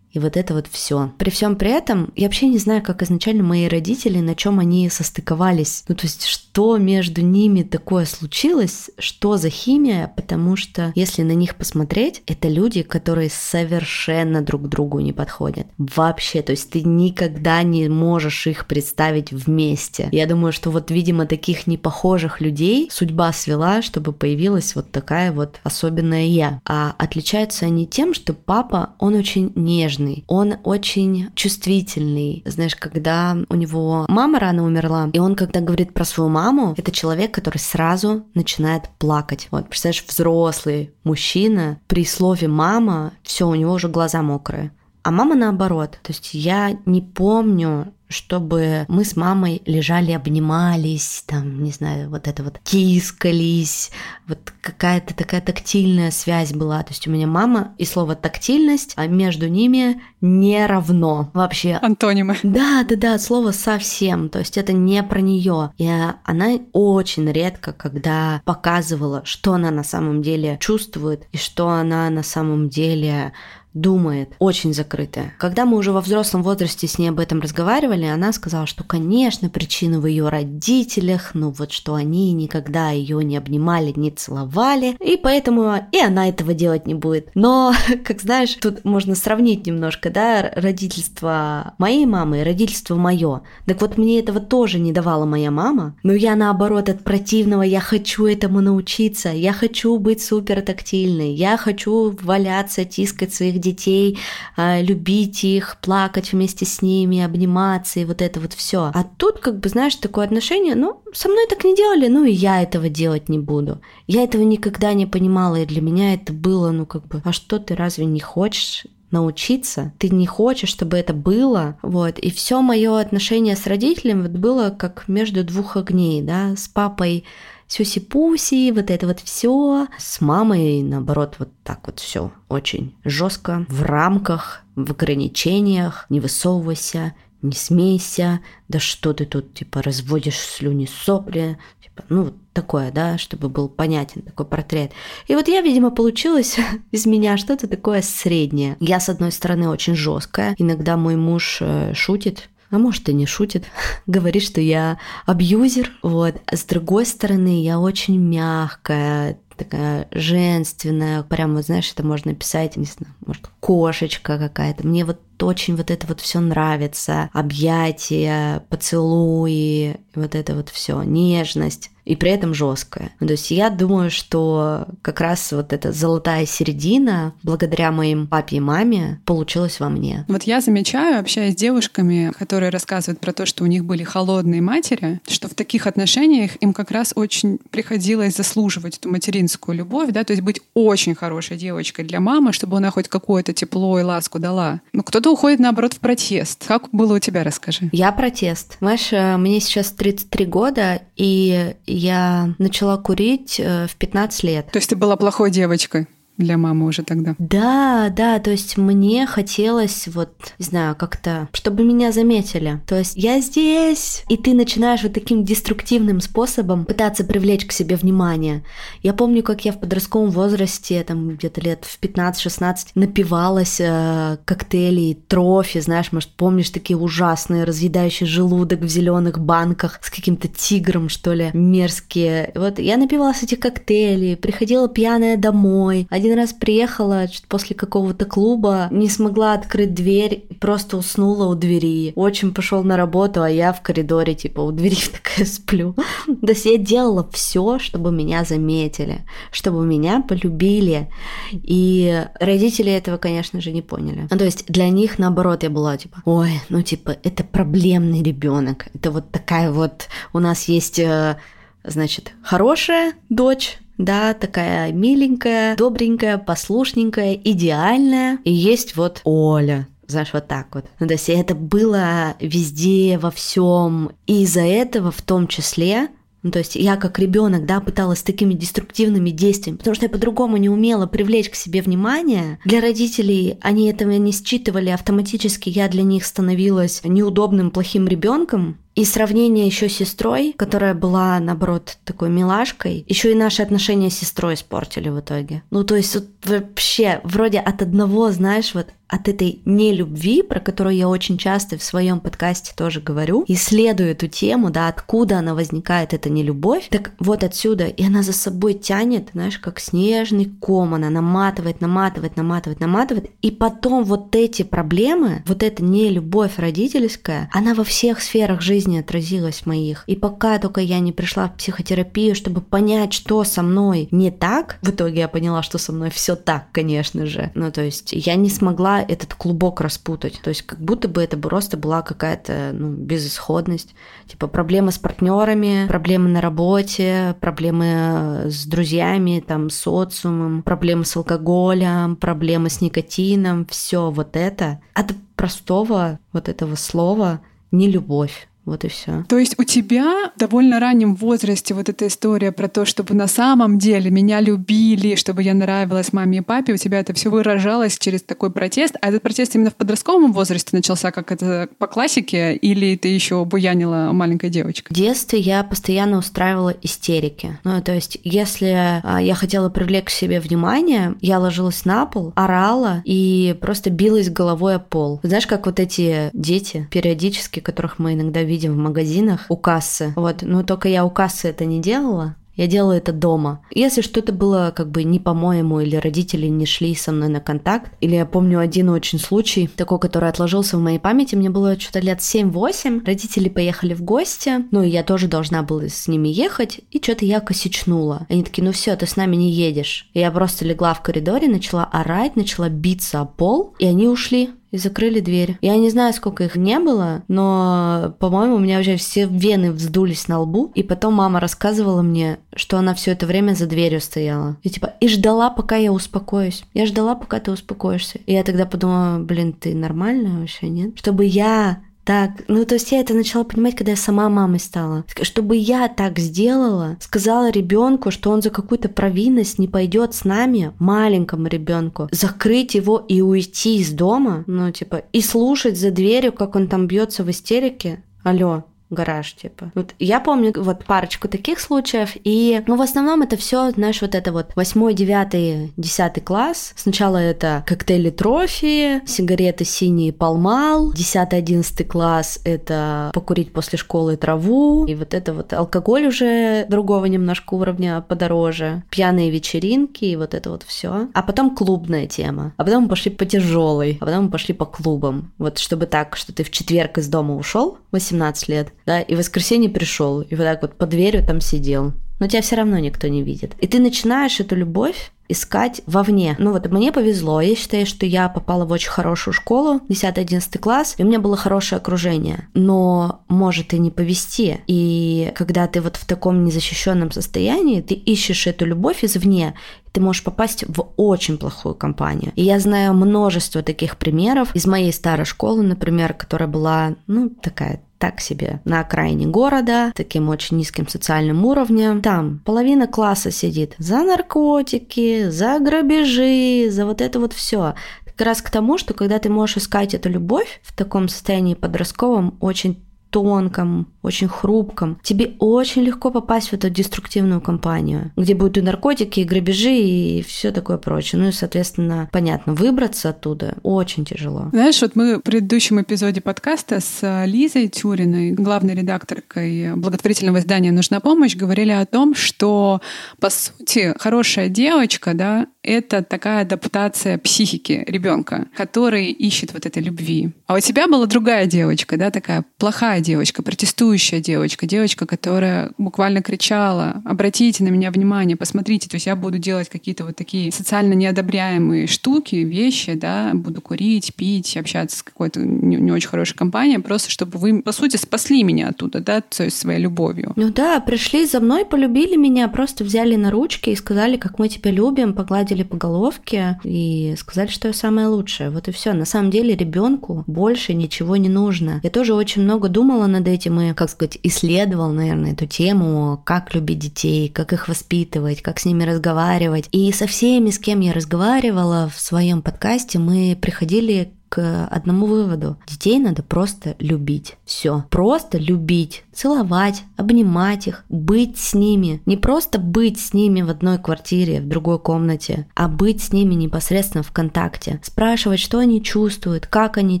и 0.12 0.18
вот 0.18 0.36
это 0.36 0.54
вот 0.54 0.66
все. 0.70 1.12
При 1.18 1.30
всем 1.30 1.56
при 1.56 1.70
этом 1.70 2.12
я 2.16 2.26
вообще 2.26 2.48
не 2.48 2.58
знаю, 2.58 2.82
как 2.82 3.02
изначально 3.02 3.42
мои 3.42 3.66
родители, 3.66 4.18
на 4.18 4.34
чем 4.34 4.58
они 4.58 4.88
состыковались. 4.88 5.84
Ну, 5.88 5.94
то 5.94 6.06
есть, 6.06 6.26
что 6.26 6.76
между 6.76 7.22
ними 7.22 7.62
такое 7.62 8.04
случилось, 8.04 8.90
что 8.98 9.36
за 9.36 9.48
химия, 9.48 10.12
потому 10.14 10.56
что 10.56 10.92
если 10.94 11.22
на 11.22 11.32
них 11.32 11.56
посмотреть, 11.56 12.22
это 12.26 12.48
люди, 12.48 12.82
которые 12.82 13.30
совершенно 13.30 14.42
друг 14.42 14.68
другу 14.68 15.00
не 15.00 15.12
подходят. 15.12 15.66
Вообще, 15.78 16.42
то 16.42 16.52
есть 16.52 16.70
ты 16.70 16.82
никогда 16.82 17.62
не 17.62 17.88
можешь 17.88 18.46
их 18.46 18.66
представить 18.66 19.32
вместе. 19.32 20.08
Я 20.12 20.26
думаю, 20.26 20.52
что 20.52 20.70
вот, 20.70 20.90
видимо, 20.90 21.26
таких 21.26 21.66
непохожих 21.66 22.40
людей 22.40 22.88
судьба 22.92 23.32
свела, 23.32 23.82
чтобы 23.82 24.12
появилась 24.12 24.74
вот 24.74 24.90
такая 24.90 25.32
вот 25.32 25.60
особенная 25.62 26.26
я. 26.26 26.60
А 26.66 26.94
отличаются 26.98 27.66
они 27.66 27.86
тем, 27.86 28.14
что 28.14 28.34
папа, 28.34 28.90
он 28.98 29.14
очень 29.14 29.52
нежный 29.54 30.01
нежный, 30.02 30.24
он 30.26 30.54
очень 30.64 31.30
чувствительный. 31.34 32.42
Знаешь, 32.46 32.76
когда 32.76 33.36
у 33.48 33.54
него 33.54 34.06
мама 34.08 34.38
рано 34.38 34.64
умерла, 34.64 35.10
и 35.12 35.18
он, 35.18 35.34
когда 35.34 35.60
говорит 35.60 35.94
про 35.94 36.04
свою 36.04 36.30
маму, 36.30 36.74
это 36.76 36.90
человек, 36.90 37.32
который 37.32 37.58
сразу 37.58 38.24
начинает 38.34 38.84
плакать. 38.98 39.48
Вот, 39.50 39.68
представляешь, 39.68 40.04
взрослый 40.06 40.92
мужчина 41.04 41.78
при 41.86 42.04
слове 42.04 42.48
«мама», 42.48 43.12
все, 43.22 43.48
у 43.48 43.54
него 43.54 43.72
уже 43.72 43.88
глаза 43.88 44.22
мокрые. 44.22 44.72
А 45.02 45.10
мама 45.10 45.34
наоборот. 45.34 45.98
То 46.02 46.12
есть 46.12 46.34
я 46.34 46.76
не 46.86 47.00
помню 47.00 47.92
чтобы 48.12 48.84
мы 48.88 49.04
с 49.04 49.16
мамой 49.16 49.62
лежали, 49.66 50.12
обнимались, 50.12 51.24
там, 51.26 51.64
не 51.64 51.72
знаю, 51.72 52.10
вот 52.10 52.28
это 52.28 52.44
вот 52.44 52.60
тискались, 52.62 53.90
вот 54.28 54.52
какая-то 54.60 55.14
такая 55.14 55.40
тактильная 55.40 56.10
связь 56.10 56.52
была. 56.52 56.82
То 56.82 56.90
есть 56.90 57.08
у 57.08 57.10
меня 57.10 57.26
мама 57.26 57.74
и 57.78 57.84
слово 57.84 58.14
тактильность, 58.14 58.92
а 58.96 59.06
между 59.06 59.48
ними 59.48 60.00
не 60.20 60.64
равно 60.66 61.30
вообще. 61.32 61.78
Антонимы. 61.82 62.36
Да, 62.42 62.84
да, 62.88 62.96
да, 62.96 63.18
слово 63.18 63.50
совсем. 63.50 64.28
То 64.28 64.38
есть 64.38 64.56
это 64.56 64.72
не 64.72 65.02
про 65.02 65.20
нее. 65.20 65.72
И 65.78 65.90
она 66.24 66.58
очень 66.72 67.30
редко, 67.30 67.72
когда 67.72 68.42
показывала, 68.44 69.22
что 69.24 69.54
она 69.54 69.70
на 69.70 69.82
самом 69.82 70.22
деле 70.22 70.58
чувствует 70.60 71.26
и 71.32 71.38
что 71.38 71.68
она 71.68 72.08
на 72.10 72.22
самом 72.22 72.68
деле 72.68 73.32
думает, 73.74 74.30
очень 74.38 74.74
закрытая. 74.74 75.34
Когда 75.38 75.64
мы 75.64 75.76
уже 75.76 75.92
во 75.92 76.00
взрослом 76.00 76.42
возрасте 76.42 76.86
с 76.86 76.98
ней 76.98 77.08
об 77.08 77.20
этом 77.20 77.40
разговаривали, 77.40 78.04
она 78.04 78.32
сказала, 78.32 78.66
что, 78.66 78.84
конечно, 78.84 79.48
причина 79.48 80.00
в 80.00 80.06
ее 80.06 80.28
родителях, 80.28 81.34
но 81.34 81.50
вот 81.50 81.72
что 81.72 81.94
они 81.94 82.32
никогда 82.32 82.90
ее 82.90 83.24
не 83.24 83.36
обнимали, 83.36 83.92
не 83.96 84.10
целовали, 84.10 84.96
и 85.00 85.16
поэтому 85.16 85.74
и 85.90 85.98
она 85.98 86.28
этого 86.28 86.54
делать 86.54 86.86
не 86.86 86.94
будет. 86.94 87.30
Но, 87.34 87.72
как 88.04 88.20
знаешь, 88.20 88.54
тут 88.60 88.84
можно 88.84 89.14
сравнить 89.14 89.66
немножко, 89.66 90.10
да, 90.10 90.50
родительство 90.54 91.74
моей 91.78 92.06
мамы 92.06 92.40
и 92.40 92.44
родительство 92.44 92.96
мое. 92.96 93.42
Так 93.66 93.80
вот, 93.80 93.96
мне 93.96 94.20
этого 94.20 94.40
тоже 94.40 94.78
не 94.78 94.92
давала 94.92 95.24
моя 95.24 95.50
мама, 95.50 95.96
но 96.02 96.12
я 96.12 96.36
наоборот 96.36 96.88
от 96.88 97.04
противного, 97.04 97.62
я 97.62 97.80
хочу 97.80 98.26
этому 98.26 98.60
научиться, 98.60 99.30
я 99.30 99.52
хочу 99.52 99.96
быть 99.98 100.22
супер 100.22 100.60
тактильной, 100.62 101.32
я 101.32 101.56
хочу 101.56 102.16
валяться, 102.20 102.84
тискать 102.84 103.32
своих 103.32 103.61
детей, 103.62 104.18
а, 104.56 104.82
любить 104.82 105.44
их, 105.44 105.78
плакать 105.80 106.32
вместе 106.32 106.66
с 106.66 106.82
ними, 106.82 107.22
обниматься 107.22 108.00
и 108.00 108.04
вот 108.04 108.20
это 108.20 108.40
вот 108.40 108.52
все. 108.52 108.90
А 108.92 109.04
тут, 109.16 109.38
как 109.38 109.60
бы, 109.60 109.68
знаешь, 109.68 109.96
такое 109.96 110.26
отношение, 110.26 110.74
ну, 110.74 111.00
со 111.14 111.28
мной 111.28 111.46
так 111.48 111.64
не 111.64 111.74
делали, 111.74 112.08
ну 112.08 112.24
и 112.24 112.32
я 112.32 112.62
этого 112.62 112.88
делать 112.88 113.28
не 113.28 113.38
буду. 113.38 113.80
Я 114.06 114.24
этого 114.24 114.42
никогда 114.42 114.92
не 114.92 115.06
понимала, 115.06 115.56
и 115.56 115.66
для 115.66 115.80
меня 115.80 116.12
это 116.12 116.32
было, 116.32 116.70
ну, 116.70 116.84
как 116.84 117.06
бы, 117.06 117.22
а 117.24 117.32
что 117.32 117.58
ты 117.58 117.74
разве 117.74 118.04
не 118.04 118.20
хочешь 118.20 118.86
научиться, 119.12 119.92
ты 119.98 120.08
не 120.08 120.26
хочешь, 120.26 120.70
чтобы 120.70 120.96
это 120.96 121.12
было, 121.12 121.76
вот, 121.82 122.18
и 122.18 122.30
все 122.30 122.62
мое 122.62 122.98
отношение 122.98 123.54
с 123.54 123.66
родителем 123.66 124.22
вот 124.22 124.32
было 124.32 124.70
как 124.70 125.06
между 125.06 125.44
двух 125.44 125.76
огней, 125.76 126.22
да, 126.22 126.56
с 126.56 126.66
папой 126.66 127.24
сюси-пуси, 127.68 128.72
вот 128.72 128.90
это 128.90 129.06
вот 129.06 129.20
все. 129.20 129.88
С 129.98 130.20
мамой, 130.20 130.82
наоборот, 130.82 131.36
вот 131.38 131.50
так 131.64 131.86
вот 131.86 132.00
все 132.00 132.32
очень 132.48 132.94
жестко, 133.04 133.66
в 133.68 133.82
рамках, 133.82 134.62
в 134.76 134.90
ограничениях, 134.90 136.06
не 136.08 136.20
высовывайся, 136.20 137.14
не 137.42 137.52
смейся, 137.52 138.40
да 138.68 138.78
что 138.78 139.12
ты 139.12 139.26
тут, 139.26 139.54
типа, 139.54 139.82
разводишь 139.82 140.38
слюни 140.38 140.86
сопли, 140.86 141.58
типа, 141.82 142.04
ну, 142.08 142.22
вот 142.24 142.34
такое, 142.52 142.92
да, 142.92 143.18
чтобы 143.18 143.48
был 143.48 143.68
понятен 143.68 144.22
такой 144.22 144.46
портрет. 144.46 144.92
И 145.26 145.34
вот 145.34 145.48
я, 145.48 145.60
видимо, 145.60 145.90
получилось 145.90 146.56
из 146.92 147.06
меня 147.06 147.36
что-то 147.36 147.66
такое 147.66 148.02
среднее. 148.02 148.76
Я, 148.80 149.00
с 149.00 149.08
одной 149.08 149.32
стороны, 149.32 149.68
очень 149.68 149.96
жесткая. 149.96 150.54
Иногда 150.58 150.96
мой 150.96 151.16
муж 151.16 151.58
э, 151.60 151.94
шутит, 151.94 152.48
а 152.72 152.78
может 152.78 153.08
и 153.08 153.12
не 153.12 153.26
шутит, 153.26 153.66
говорит, 154.06 154.42
что 154.42 154.60
я 154.60 154.98
абьюзер, 155.26 155.92
вот. 156.02 156.36
А 156.46 156.56
с 156.56 156.64
другой 156.64 157.06
стороны, 157.06 157.62
я 157.62 157.78
очень 157.78 158.18
мягкая, 158.18 159.38
такая 159.56 160.08
женственная, 160.10 161.22
прям 161.22 161.54
вот 161.54 161.66
знаешь, 161.66 161.92
это 161.92 162.04
можно 162.04 162.34
писать, 162.34 162.76
не 162.76 162.86
знаю, 162.86 163.14
может, 163.24 163.48
кошечка 163.60 164.38
какая-то. 164.38 164.86
Мне 164.86 165.04
вот 165.04 165.20
очень 165.40 165.76
вот 165.76 165.90
это 165.90 166.06
вот 166.06 166.20
все 166.20 166.40
нравится. 166.40 167.30
Объятия, 167.32 168.64
поцелуи, 168.68 169.96
вот 170.14 170.34
это 170.34 170.54
вот 170.54 170.68
все, 170.68 171.02
нежность 171.02 171.90
и 172.04 172.16
при 172.16 172.30
этом 172.30 172.52
жесткая. 172.54 173.12
Ну, 173.20 173.26
то 173.26 173.32
есть 173.32 173.50
я 173.50 173.70
думаю, 173.70 174.10
что 174.10 174.86
как 175.02 175.20
раз 175.20 175.52
вот 175.52 175.72
эта 175.72 175.92
золотая 175.92 176.46
середина, 176.46 177.34
благодаря 177.42 177.92
моим 177.92 178.26
папе 178.26 178.56
и 178.56 178.60
маме, 178.60 179.20
получилась 179.24 179.78
во 179.78 179.88
мне. 179.88 180.24
Вот 180.28 180.42
я 180.44 180.60
замечаю, 180.60 181.20
общаясь 181.20 181.52
с 181.52 181.56
девушками, 181.56 182.32
которые 182.38 182.70
рассказывают 182.70 183.20
про 183.20 183.32
то, 183.32 183.46
что 183.46 183.64
у 183.64 183.66
них 183.66 183.84
были 183.84 184.02
холодные 184.02 184.60
матери, 184.60 185.20
что 185.28 185.48
в 185.48 185.54
таких 185.54 185.86
отношениях 185.86 186.52
им 186.60 186.72
как 186.72 186.90
раз 186.90 187.12
очень 187.14 187.58
приходилось 187.70 188.36
заслуживать 188.36 188.98
эту 188.98 189.08
материнскую 189.08 189.76
любовь, 189.76 190.10
да, 190.10 190.24
то 190.24 190.32
есть 190.32 190.42
быть 190.42 190.60
очень 190.74 191.14
хорошей 191.14 191.56
девочкой 191.56 192.04
для 192.04 192.20
мамы, 192.20 192.52
чтобы 192.52 192.78
она 192.78 192.90
хоть 192.90 193.08
какое-то 193.08 193.52
тепло 193.52 193.98
и 194.00 194.02
ласку 194.02 194.38
дала. 194.38 194.80
Но 194.92 195.02
кто-то 195.22 195.34
уходит, 195.34 195.60
наоборот, 195.60 195.92
в 195.92 196.00
протест. 196.00 196.64
Как 196.66 196.88
было 196.90 197.14
у 197.14 197.18
тебя, 197.20 197.44
расскажи. 197.44 197.88
Я 197.92 198.10
протест. 198.10 198.76
Знаешь, 198.80 199.12
э, 199.12 199.36
мне 199.36 199.60
сейчас 199.60 199.92
33 199.92 200.46
года, 200.46 201.02
и 201.14 201.76
я 201.86 202.54
начала 202.58 202.96
курить 202.96 203.60
э, 203.60 203.86
в 203.86 203.94
15 203.94 204.42
лет. 204.42 204.72
То 204.72 204.78
есть 204.78 204.90
ты 204.90 204.96
была 204.96 205.14
плохой 205.16 205.52
девочкой? 205.52 206.08
Для 206.38 206.56
мамы 206.56 206.86
уже 206.86 207.02
тогда. 207.02 207.34
Да, 207.38 208.08
да, 208.14 208.38
то 208.38 208.50
есть 208.50 208.76
мне 208.76 209.26
хотелось 209.26 210.08
вот, 210.08 210.30
не 210.58 210.64
знаю, 210.64 210.96
как-то, 210.96 211.48
чтобы 211.52 211.84
меня 211.84 212.12
заметили. 212.12 212.80
То 212.86 212.98
есть 212.98 213.16
я 213.16 213.40
здесь, 213.40 214.24
и 214.28 214.36
ты 214.36 214.54
начинаешь 214.54 215.02
вот 215.02 215.12
таким 215.12 215.44
деструктивным 215.44 216.20
способом 216.20 216.84
пытаться 216.84 217.24
привлечь 217.24 217.66
к 217.66 217.72
себе 217.72 217.96
внимание. 217.96 218.64
Я 219.02 219.12
помню, 219.12 219.42
как 219.42 219.64
я 219.64 219.72
в 219.72 219.80
подростковом 219.80 220.30
возрасте, 220.30 221.02
там 221.04 221.36
где-то 221.36 221.60
лет 221.60 221.84
в 221.84 222.00
15-16, 222.00 222.88
напивалась 222.94 223.78
э, 223.80 224.38
коктейлей, 224.44 225.14
трофи, 225.14 225.80
знаешь, 225.80 226.12
может, 226.12 226.30
помнишь 226.30 226.70
такие 226.70 226.96
ужасные, 226.96 227.64
разъедающие 227.64 228.26
желудок 228.26 228.80
в 228.80 228.88
зеленых 228.88 229.38
банках 229.38 230.00
с 230.02 230.10
каким-то 230.10 230.48
тигром, 230.48 231.08
что 231.08 231.32
ли, 231.34 231.50
мерзкие. 231.52 232.52
Вот 232.54 232.78
я 232.78 232.96
напивалась 232.96 233.42
этих 233.42 233.60
коктейлей, 233.60 234.36
приходила 234.36 234.88
пьяная 234.88 235.36
домой, 235.36 236.06
один 236.22 236.38
раз 236.38 236.52
приехала 236.52 237.26
после 237.48 237.74
какого-то 237.74 238.24
клуба, 238.26 238.86
не 238.92 239.08
смогла 239.08 239.54
открыть 239.54 239.92
дверь, 239.92 240.44
просто 240.60 240.96
уснула 240.96 241.46
у 241.46 241.56
двери. 241.56 242.12
Очень 242.14 242.54
пошел 242.54 242.84
на 242.84 242.96
работу, 242.96 243.42
а 243.42 243.50
я 243.50 243.72
в 243.72 243.82
коридоре, 243.82 244.34
типа, 244.34 244.60
у 244.60 244.70
двери 244.70 244.96
такая 245.12 245.44
сплю. 245.46 245.94
То 246.26 246.48
есть 246.48 246.64
я 246.64 246.78
делала 246.78 247.28
все, 247.32 247.80
чтобы 247.80 248.12
меня 248.12 248.44
заметили, 248.44 249.22
чтобы 249.50 249.84
меня 249.84 250.22
полюбили. 250.22 251.10
И 251.52 252.24
родители 252.38 252.92
этого, 252.92 253.16
конечно 253.16 253.60
же, 253.60 253.72
не 253.72 253.82
поняли. 253.82 254.28
Ну, 254.30 254.38
то 254.38 254.44
есть 254.44 254.66
для 254.68 254.88
них, 254.88 255.18
наоборот, 255.18 255.64
я 255.64 255.70
была, 255.70 255.96
типа, 255.96 256.22
ой, 256.24 256.60
ну, 256.68 256.82
типа, 256.82 257.16
это 257.24 257.42
проблемный 257.42 258.22
ребенок. 258.22 258.86
Это 258.94 259.10
вот 259.10 259.32
такая 259.32 259.72
вот 259.72 260.08
у 260.32 260.38
нас 260.38 260.68
есть 260.68 261.00
э, 261.00 261.36
значит, 261.84 262.32
хорошая 262.42 263.14
дочь, 263.28 263.78
да, 263.98 264.34
такая 264.34 264.92
миленькая, 264.92 265.76
добренькая, 265.76 266.38
послушненькая, 266.38 267.34
идеальная. 267.34 268.38
И 268.44 268.52
есть 268.52 268.96
вот 268.96 269.20
Оля, 269.24 269.86
знаешь, 270.06 270.30
вот 270.32 270.48
так 270.48 270.74
вот. 270.74 270.86
Ну, 270.98 271.06
то 271.06 271.14
есть 271.14 271.28
это 271.28 271.54
было 271.54 272.34
везде, 272.40 273.18
во 273.18 273.30
всем. 273.30 274.12
И 274.26 274.42
из-за 274.42 274.62
этого 274.62 275.10
в 275.10 275.22
том 275.22 275.46
числе 275.46 276.08
ну, 276.42 276.50
то 276.50 276.58
есть 276.58 276.74
я 276.74 276.96
как 276.96 277.18
ребенок, 277.20 277.66
да, 277.66 277.80
пыталась 277.80 278.22
такими 278.22 278.54
деструктивными 278.54 279.30
действиями, 279.30 279.76
потому 279.76 279.94
что 279.94 280.06
я 280.06 280.10
по-другому 280.10 280.56
не 280.56 280.68
умела 280.68 281.06
привлечь 281.06 281.48
к 281.48 281.54
себе 281.54 281.82
внимание. 281.82 282.58
Для 282.64 282.80
родителей 282.80 283.58
они 283.60 283.88
этого 283.88 284.10
не 284.10 284.32
считывали 284.32 284.90
автоматически, 284.90 285.68
я 285.68 285.88
для 285.88 286.02
них 286.02 286.24
становилась 286.24 287.00
неудобным, 287.04 287.70
плохим 287.70 288.08
ребенком, 288.08 288.78
и 288.94 289.04
сравнение 289.04 289.66
еще 289.66 289.88
с 289.88 289.96
сестрой, 289.96 290.54
которая 290.56 290.94
была, 290.94 291.38
наоборот, 291.40 291.98
такой 292.04 292.28
милашкой, 292.28 293.04
еще 293.08 293.32
и 293.32 293.36
наши 293.36 293.62
отношения 293.62 294.10
с 294.10 294.18
сестрой 294.18 294.54
испортили 294.54 295.08
в 295.08 295.20
итоге. 295.20 295.62
Ну, 295.70 295.84
то 295.84 295.96
есть 295.96 296.14
вот 296.14 296.26
вообще, 296.44 297.20
вроде 297.24 297.58
от 297.58 297.82
одного, 297.82 298.30
знаешь, 298.30 298.74
вот 298.74 298.88
от 299.12 299.28
этой 299.28 299.60
нелюбви, 299.66 300.42
про 300.42 300.58
которую 300.58 300.96
я 300.96 301.06
очень 301.06 301.36
часто 301.36 301.76
в 301.76 301.82
своем 301.82 302.18
подкасте 302.18 302.72
тоже 302.74 303.02
говорю, 303.02 303.44
исследую 303.46 304.10
эту 304.10 304.26
тему, 304.26 304.70
да, 304.70 304.88
откуда 304.88 305.38
она 305.38 305.54
возникает, 305.54 306.14
эта 306.14 306.30
нелюбовь, 306.30 306.88
так 306.88 307.12
вот 307.18 307.44
отсюда, 307.44 307.84
и 307.84 308.06
она 308.06 308.22
за 308.22 308.32
собой 308.32 308.72
тянет, 308.72 309.28
знаешь, 309.34 309.58
как 309.58 309.80
снежный 309.80 310.46
ком, 310.46 310.94
она 310.94 311.10
наматывает, 311.10 311.82
наматывает, 311.82 312.38
наматывает, 312.38 312.80
наматывает, 312.80 313.30
и 313.42 313.50
потом 313.50 314.04
вот 314.04 314.34
эти 314.34 314.62
проблемы, 314.62 315.42
вот 315.46 315.62
эта 315.62 315.84
нелюбовь 315.84 316.58
родительская, 316.58 317.50
она 317.52 317.74
во 317.74 317.84
всех 317.84 318.22
сферах 318.22 318.62
жизни 318.62 318.81
отразилась 318.98 319.66
моих. 319.66 320.04
И 320.06 320.16
пока 320.16 320.58
только 320.58 320.80
я 320.80 321.00
не 321.00 321.12
пришла 321.12 321.48
в 321.48 321.56
психотерапию, 321.56 322.34
чтобы 322.34 322.60
понять, 322.60 323.12
что 323.12 323.44
со 323.44 323.62
мной 323.62 324.08
не 324.10 324.30
так, 324.30 324.78
в 324.82 324.90
итоге 324.90 325.20
я 325.20 325.28
поняла, 325.28 325.62
что 325.62 325.78
со 325.78 325.92
мной 325.92 326.10
все 326.10 326.36
так, 326.36 326.66
конечно 326.72 327.26
же. 327.26 327.50
Ну, 327.54 327.70
то 327.70 327.82
есть 327.82 328.12
я 328.12 328.34
не 328.34 328.50
смогла 328.50 329.00
этот 329.00 329.34
клубок 329.34 329.80
распутать. 329.80 330.40
То 330.42 330.50
есть 330.50 330.62
как 330.62 330.80
будто 330.80 331.08
бы 331.08 331.22
это 331.22 331.36
просто 331.36 331.76
была 331.76 332.02
какая-то 332.02 332.70
ну, 332.72 332.90
безысходность. 332.92 333.94
Типа 334.26 334.46
проблемы 334.46 334.92
с 334.92 334.98
партнерами, 334.98 335.86
проблемы 335.88 336.28
на 336.28 336.40
работе, 336.40 337.36
проблемы 337.40 338.44
с 338.46 338.66
друзьями, 338.66 339.42
там, 339.46 339.70
социумом, 339.70 340.62
проблемы 340.62 341.04
с 341.04 341.16
алкоголем, 341.16 342.16
проблемы 342.16 342.70
с 342.70 342.80
никотином, 342.80 343.66
все 343.66 344.10
вот 344.10 344.36
это. 344.36 344.80
От 344.94 345.12
простого 345.36 346.18
вот 346.32 346.48
этого 346.48 346.76
слова 346.76 347.40
не 347.72 347.88
любовь. 347.88 348.48
Вот 348.64 348.84
и 348.84 348.88
все. 348.88 349.24
То 349.28 349.38
есть 349.38 349.58
у 349.58 349.64
тебя 349.64 350.30
в 350.36 350.38
довольно 350.38 350.78
раннем 350.78 351.14
возрасте 351.16 351.74
вот 351.74 351.88
эта 351.88 352.06
история 352.06 352.52
про 352.52 352.68
то, 352.68 352.84
чтобы 352.84 353.14
на 353.14 353.26
самом 353.26 353.78
деле 353.78 354.10
меня 354.10 354.40
любили, 354.40 355.16
чтобы 355.16 355.42
я 355.42 355.54
нравилась 355.54 356.12
маме 356.12 356.38
и 356.38 356.40
папе, 356.40 356.74
у 356.74 356.76
тебя 356.76 357.00
это 357.00 357.12
все 357.12 357.30
выражалось 357.30 357.98
через 357.98 358.22
такой 358.22 358.52
протест. 358.52 358.96
А 359.00 359.08
этот 359.08 359.22
протест 359.22 359.56
именно 359.56 359.70
в 359.70 359.74
подростковом 359.74 360.32
возрасте 360.32 360.70
начался, 360.72 361.10
как 361.10 361.32
это 361.32 361.68
по 361.78 361.86
классике, 361.86 362.54
или 362.54 362.96
ты 362.96 363.08
еще 363.08 363.44
буянила 363.44 364.10
маленькой 364.12 364.50
девочкой? 364.50 364.94
В 364.94 364.96
детстве 364.96 365.40
я 365.40 365.64
постоянно 365.64 366.18
устраивала 366.18 366.74
истерики. 366.82 367.58
Ну, 367.64 367.82
то 367.82 367.92
есть, 367.92 368.18
если 368.22 369.00
а, 369.02 369.20
я 369.20 369.34
хотела 369.34 369.68
привлечь 369.70 370.04
к 370.04 370.10
себе 370.10 370.40
внимание, 370.40 371.14
я 371.20 371.38
ложилась 371.38 371.84
на 371.84 372.06
пол, 372.06 372.32
орала 372.36 373.02
и 373.04 373.56
просто 373.60 373.90
билась 373.90 374.30
головой 374.30 374.76
о 374.76 374.78
пол. 374.78 375.20
Знаешь, 375.22 375.46
как 375.46 375.66
вот 375.66 375.80
эти 375.80 376.30
дети 376.32 376.88
периодически, 376.90 377.60
которых 377.60 377.98
мы 377.98 378.14
иногда 378.14 378.42
видим, 378.42 378.51
видим 378.52 378.74
в 378.74 378.78
магазинах 378.78 379.46
у 379.48 379.56
кассы. 379.56 380.12
Вот, 380.14 380.42
но 380.42 380.62
только 380.62 380.88
я 380.88 381.04
у 381.04 381.10
кассы 381.10 381.48
это 381.48 381.64
не 381.64 381.80
делала. 381.80 382.36
Я 382.54 382.66
делала 382.66 382.92
это 382.92 383.12
дома. 383.12 383.62
Если 383.70 384.02
что-то 384.02 384.32
было 384.32 384.74
как 384.76 384.90
бы 384.90 385.04
не 385.04 385.18
по-моему, 385.18 385.80
или 385.80 385.96
родители 385.96 386.48
не 386.48 386.66
шли 386.66 386.94
со 386.94 387.10
мной 387.10 387.28
на 387.28 387.40
контакт, 387.40 387.92
или 388.00 388.14
я 388.14 388.26
помню 388.26 388.58
один 388.58 388.90
очень 388.90 389.18
случай, 389.18 389.68
такой, 389.74 389.98
который 389.98 390.28
отложился 390.28 390.76
в 390.76 390.82
моей 390.82 390.98
памяти, 390.98 391.34
мне 391.34 391.48
было 391.48 391.80
что-то 391.80 392.00
лет 392.00 392.18
7-8, 392.18 393.06
родители 393.06 393.48
поехали 393.48 393.94
в 393.94 394.02
гости, 394.02 394.66
ну 394.70 394.82
и 394.82 394.90
я 394.90 395.02
тоже 395.02 395.28
должна 395.28 395.62
была 395.62 395.88
с 395.88 396.08
ними 396.08 396.28
ехать, 396.28 396.80
и 396.90 397.02
что-то 397.02 397.24
я 397.24 397.40
косячнула. 397.40 398.26
Они 398.28 398.42
такие, 398.42 398.64
ну 398.64 398.72
все, 398.72 398.94
ты 398.96 399.06
с 399.06 399.16
нами 399.16 399.36
не 399.36 399.50
едешь. 399.50 400.10
И 400.12 400.20
я 400.20 400.30
просто 400.30 400.66
легла 400.66 400.92
в 400.92 401.02
коридоре, 401.02 401.48
начала 401.48 401.84
орать, 401.84 402.36
начала 402.36 402.68
биться 402.68 403.22
о 403.22 403.24
пол, 403.24 403.74
и 403.78 403.86
они 403.86 404.08
ушли 404.08 404.50
и 404.72 404.78
закрыли 404.78 405.20
дверь. 405.20 405.58
Я 405.60 405.76
не 405.76 405.90
знаю, 405.90 406.12
сколько 406.12 406.44
их 406.44 406.56
не 406.56 406.80
было, 406.80 407.22
но, 407.28 408.14
по-моему, 408.18 408.56
у 408.56 408.58
меня 408.58 408.80
уже 408.80 408.96
все 408.96 409.26
вены 409.26 409.70
вздулись 409.70 410.26
на 410.28 410.40
лбу. 410.40 410.72
И 410.74 410.82
потом 410.82 411.14
мама 411.14 411.38
рассказывала 411.38 412.02
мне, 412.02 412.38
что 412.56 412.78
она 412.78 412.94
все 412.94 413.12
это 413.12 413.26
время 413.26 413.54
за 413.54 413.66
дверью 413.66 414.00
стояла. 414.00 414.56
И 414.62 414.70
типа, 414.70 414.94
и 414.98 415.08
ждала, 415.08 415.50
пока 415.50 415.76
я 415.76 415.92
успокоюсь. 415.92 416.64
Я 416.74 416.86
ждала, 416.86 417.14
пока 417.14 417.38
ты 417.38 417.52
успокоишься. 417.52 418.18
И 418.26 418.32
я 418.32 418.42
тогда 418.42 418.64
подумала, 418.66 419.18
блин, 419.18 419.52
ты 419.52 419.74
нормальная 419.74 420.40
вообще, 420.40 420.68
нет? 420.68 420.98
Чтобы 420.98 421.26
я 421.26 421.80
так, 422.04 422.44
ну 422.48 422.64
то 422.64 422.74
есть 422.74 422.90
я 422.92 423.00
это 423.00 423.14
начала 423.14 423.44
понимать, 423.44 423.76
когда 423.76 423.92
я 423.92 423.96
сама 423.96 424.28
мамой 424.28 424.58
стала. 424.58 425.04
Чтобы 425.22 425.56
я 425.56 425.88
так 425.88 426.18
сделала, 426.18 426.96
сказала 427.00 427.50
ребенку, 427.50 428.10
что 428.10 428.30
он 428.30 428.42
за 428.42 428.50
какую-то 428.50 428.88
провинность 428.88 429.58
не 429.58 429.68
пойдет 429.68 430.14
с 430.14 430.24
нами, 430.24 430.72
маленькому 430.78 431.46
ребенку, 431.46 432.08
закрыть 432.10 432.74
его 432.74 432.98
и 432.98 433.20
уйти 433.20 433.76
из 433.76 433.90
дома, 433.90 434.44
ну 434.46 434.70
типа, 434.70 435.04
и 435.12 435.20
слушать 435.20 435.78
за 435.78 435.90
дверью, 435.90 436.32
как 436.32 436.56
он 436.56 436.68
там 436.68 436.86
бьется 436.86 437.22
в 437.24 437.30
истерике. 437.30 438.02
Алло, 438.24 438.64
гараж, 438.92 439.34
типа. 439.34 439.72
Вот 439.74 439.94
я 439.98 440.20
помню 440.20 440.52
вот 440.56 440.84
парочку 440.84 441.28
таких 441.28 441.60
случаев, 441.60 442.10
и, 442.24 442.62
ну, 442.66 442.76
в 442.76 442.82
основном 442.82 443.22
это 443.22 443.36
все, 443.36 443.70
знаешь, 443.70 444.00
вот 444.02 444.14
это 444.14 444.32
вот 444.32 444.52
8, 444.54 444.94
9, 444.94 445.72
10 445.76 446.24
класс. 446.24 446.72
Сначала 446.76 447.16
это 447.16 447.64
коктейли 447.66 448.10
трофи, 448.10 449.02
сигареты 449.06 449.64
синие 449.64 450.12
полмал, 450.12 450.92
10, 450.92 451.32
11 451.32 451.88
класс 451.88 452.40
это 452.44 453.10
покурить 453.14 453.52
после 453.52 453.78
школы 453.78 454.16
траву, 454.16 454.86
и 454.86 454.94
вот 454.94 455.14
это 455.14 455.32
вот 455.32 455.52
алкоголь 455.52 456.06
уже 456.06 456.66
другого 456.68 457.06
немножко 457.06 457.54
уровня 457.54 458.04
подороже, 458.06 458.82
пьяные 458.90 459.30
вечеринки, 459.30 460.04
и 460.04 460.16
вот 460.16 460.34
это 460.34 460.50
вот 460.50 460.62
все. 460.62 461.08
А 461.14 461.22
потом 461.22 461.54
клубная 461.54 462.06
тема. 462.06 462.52
А 462.56 462.64
потом 462.64 462.84
мы 462.84 462.88
пошли 462.88 463.10
по 463.10 463.24
тяжелой, 463.24 463.98
а 464.00 464.06
потом 464.06 464.24
мы 464.24 464.30
пошли 464.30 464.54
по 464.54 464.64
клубам. 464.66 465.32
Вот 465.38 465.58
чтобы 465.58 465.86
так, 465.86 466.16
что 466.16 466.32
ты 466.32 466.44
в 466.44 466.50
четверг 466.50 466.98
из 466.98 467.08
дома 467.08 467.36
ушел, 467.36 467.78
18 467.92 468.48
лет, 468.48 468.72
да, 468.86 469.00
и 469.00 469.14
в 469.14 469.18
воскресенье 469.18 469.70
пришел, 469.70 470.20
и 470.20 470.34
вот 470.34 470.44
так 470.44 470.62
вот 470.62 470.74
под 470.74 470.90
дверью 470.90 471.24
там 471.26 471.40
сидел. 471.40 471.92
Но 472.18 472.28
тебя 472.28 472.42
все 472.42 472.54
равно 472.54 472.78
никто 472.78 473.08
не 473.08 473.22
видит. 473.22 473.54
И 473.58 473.66
ты 473.66 473.80
начинаешь 473.80 474.38
эту 474.38 474.54
любовь 474.54 475.10
искать 475.28 475.80
вовне. 475.86 476.36
Ну 476.38 476.52
вот 476.52 476.70
мне 476.70 476.92
повезло. 476.92 477.40
Я 477.40 477.56
считаю, 477.56 477.84
что 477.84 478.06
я 478.06 478.28
попала 478.28 478.64
в 478.64 478.70
очень 478.70 478.90
хорошую 478.90 479.34
школу, 479.34 479.80
10-11 479.88 480.58
класс, 480.58 480.94
и 480.98 481.02
у 481.02 481.06
меня 481.06 481.18
было 481.18 481.36
хорошее 481.36 481.78
окружение. 481.78 482.48
Но 482.54 483.24
может 483.28 483.72
и 483.72 483.78
не 483.78 483.90
повезти. 483.90 484.58
И 484.66 485.32
когда 485.34 485.66
ты 485.66 485.80
вот 485.80 485.96
в 485.96 486.06
таком 486.06 486.44
незащищенном 486.44 487.10
состоянии, 487.10 487.80
ты 487.80 487.94
ищешь 487.94 488.46
эту 488.46 488.66
любовь 488.66 489.02
извне, 489.02 489.54
ты 489.90 490.00
можешь 490.00 490.22
попасть 490.22 490.64
в 490.68 490.92
очень 490.96 491.38
плохую 491.38 491.74
компанию. 491.74 492.32
И 492.36 492.42
я 492.42 492.60
знаю 492.60 492.94
множество 492.94 493.62
таких 493.62 493.96
примеров 493.96 494.54
из 494.54 494.66
моей 494.66 494.92
старой 494.92 495.26
школы, 495.26 495.62
например, 495.62 496.14
которая 496.14 496.48
была, 496.48 496.94
ну, 497.06 497.30
такая 497.30 497.82
так 498.02 498.20
себе, 498.20 498.60
на 498.64 498.80
окраине 498.80 499.28
города, 499.28 499.92
таким 499.94 500.28
очень 500.28 500.56
низким 500.56 500.88
социальным 500.88 501.44
уровнем. 501.44 502.02
Там 502.02 502.40
половина 502.44 502.88
класса 502.88 503.30
сидит 503.30 503.76
за 503.78 504.02
наркотики, 504.02 505.28
за 505.28 505.60
грабежи, 505.60 506.68
за 506.68 506.84
вот 506.84 507.00
это 507.00 507.20
вот 507.20 507.32
все. 507.32 507.74
Как 508.04 508.26
раз 508.26 508.42
к 508.42 508.50
тому, 508.50 508.76
что 508.76 508.92
когда 508.92 509.20
ты 509.20 509.28
можешь 509.28 509.58
искать 509.58 509.94
эту 509.94 510.08
любовь 510.08 510.60
в 510.64 510.76
таком 510.76 511.08
состоянии 511.08 511.54
подростковом, 511.54 512.36
очень 512.40 512.84
тонком, 513.10 513.91
очень 514.02 514.28
хрупком, 514.28 514.98
тебе 515.02 515.34
очень 515.38 515.82
легко 515.82 516.10
попасть 516.10 516.48
в 516.48 516.52
эту 516.52 516.70
деструктивную 516.70 517.40
компанию, 517.40 518.12
где 518.16 518.34
будут 518.34 518.58
и 518.58 518.60
наркотики, 518.60 519.20
и 519.20 519.24
грабежи, 519.24 519.74
и 519.74 520.22
все 520.22 520.50
такое 520.50 520.78
прочее. 520.78 521.20
Ну 521.20 521.28
и, 521.28 521.32
соответственно, 521.32 522.08
понятно, 522.12 522.54
выбраться 522.54 523.10
оттуда 523.10 523.56
очень 523.62 524.04
тяжело. 524.04 524.48
Знаешь, 524.52 524.80
вот 524.82 524.96
мы 524.96 525.18
в 525.18 525.20
предыдущем 525.20 525.80
эпизоде 525.80 526.20
подкаста 526.20 526.80
с 526.80 527.24
Лизой 527.26 527.68
Тюриной, 527.68 528.32
главной 528.32 528.74
редакторкой 528.74 529.74
благотворительного 529.76 530.38
издания 530.38 530.72
«Нужна 530.72 531.00
помощь», 531.00 531.36
говорили 531.36 531.70
о 531.70 531.86
том, 531.86 532.14
что, 532.14 532.80
по 533.20 533.30
сути, 533.30 533.94
хорошая 533.98 534.48
девочка, 534.48 535.14
да, 535.14 535.46
это 535.62 536.02
такая 536.02 536.42
адаптация 536.42 537.18
психики 537.18 537.84
ребенка, 537.86 538.48
который 538.56 539.06
ищет 539.12 539.52
вот 539.52 539.64
этой 539.64 539.82
любви. 539.82 540.32
А 540.46 540.54
у 540.54 540.60
тебя 540.60 540.88
была 540.88 541.06
другая 541.06 541.46
девочка, 541.46 541.96
да, 541.96 542.10
такая 542.10 542.44
плохая 542.58 543.00
девочка, 543.00 543.42
протестующая 543.42 543.91
девочка, 544.20 544.66
девочка, 544.66 545.06
которая 545.06 545.72
буквально 545.78 546.22
кричала, 546.22 547.02
обратите 547.04 547.64
на 547.64 547.68
меня 547.68 547.90
внимание, 547.90 548.36
посмотрите, 548.36 548.88
то 548.88 548.96
есть 548.96 549.06
я 549.06 549.16
буду 549.16 549.38
делать 549.38 549.68
какие-то 549.68 550.04
вот 550.04 550.16
такие 550.16 550.52
социально 550.52 550.94
неодобряемые 550.94 551.86
штуки, 551.86 552.36
вещи, 552.36 552.94
да, 552.94 553.30
буду 553.34 553.60
курить, 553.60 554.14
пить, 554.14 554.56
общаться 554.56 554.98
с 554.98 555.02
какой-то 555.02 555.40
не, 555.40 555.76
не 555.76 555.92
очень 555.92 556.08
хорошей 556.08 556.36
компанией, 556.36 556.78
просто 556.78 557.10
чтобы 557.10 557.38
вы, 557.38 557.62
по 557.62 557.72
сути, 557.72 557.96
спасли 557.96 558.42
меня 558.42 558.68
оттуда, 558.68 559.00
да, 559.00 559.20
то 559.20 559.44
есть 559.44 559.58
своей 559.58 559.80
любовью. 559.80 560.32
Ну 560.36 560.50
да, 560.50 560.80
пришли 560.80 561.26
за 561.26 561.40
мной, 561.40 561.64
полюбили 561.64 562.16
меня, 562.16 562.48
просто 562.48 562.84
взяли 562.84 563.16
на 563.16 563.30
ручки 563.30 563.70
и 563.70 563.76
сказали, 563.76 564.16
как 564.16 564.38
мы 564.38 564.48
тебя 564.48 564.70
любим, 564.70 565.14
погладили 565.14 565.62
по 565.62 565.76
головке 565.76 566.58
и 566.64 567.14
сказали, 567.18 567.48
что 567.48 567.68
я 567.68 567.74
самая 567.74 568.08
лучшая. 568.08 568.50
Вот 568.50 568.68
и 568.68 568.72
все. 568.72 568.92
На 568.92 569.04
самом 569.04 569.30
деле 569.30 569.56
ребенку 569.56 570.24
больше 570.26 570.74
ничего 570.74 571.16
не 571.16 571.28
нужно. 571.28 571.80
Я 571.82 571.90
тоже 571.90 572.14
очень 572.14 572.42
много 572.42 572.68
думала 572.68 573.06
над 573.06 573.28
этим 573.28 573.60
и, 573.60 573.72
как 573.82 573.90
сказать, 573.90 574.18
исследовала, 574.22 574.92
наверное, 574.92 575.32
эту 575.32 575.46
тему, 575.46 576.22
как 576.24 576.54
любить 576.54 576.78
детей, 576.78 577.28
как 577.28 577.52
их 577.52 577.66
воспитывать, 577.66 578.40
как 578.40 578.60
с 578.60 578.64
ними 578.64 578.84
разговаривать. 578.84 579.68
И 579.72 579.90
со 579.90 580.06
всеми, 580.06 580.50
с 580.50 580.60
кем 580.60 580.78
я 580.78 580.92
разговаривала 580.92 581.90
в 581.92 581.98
своем 581.98 582.42
подкасте, 582.42 583.00
мы 583.00 583.36
приходили 583.40 584.12
к 584.32 584.66
одному 584.70 585.04
выводу. 585.04 585.58
Детей 585.66 585.98
надо 585.98 586.22
просто 586.22 586.74
любить. 586.78 587.36
Все. 587.44 587.84
Просто 587.90 588.38
любить. 588.38 589.04
Целовать, 589.12 589.84
обнимать 589.98 590.68
их, 590.68 590.86
быть 590.88 591.36
с 591.36 591.52
ними. 591.52 592.00
Не 592.06 592.16
просто 592.16 592.58
быть 592.58 592.98
с 592.98 593.12
ними 593.12 593.42
в 593.42 593.50
одной 593.50 593.76
квартире, 593.76 594.40
в 594.40 594.48
другой 594.48 594.78
комнате, 594.78 595.46
а 595.54 595.68
быть 595.68 596.02
с 596.02 596.14
ними 596.14 596.32
непосредственно 596.32 597.02
в 597.02 597.12
контакте. 597.12 597.78
Спрашивать, 597.82 598.40
что 598.40 598.58
они 598.58 598.82
чувствуют, 598.82 599.46
как 599.46 599.76
они 599.76 600.00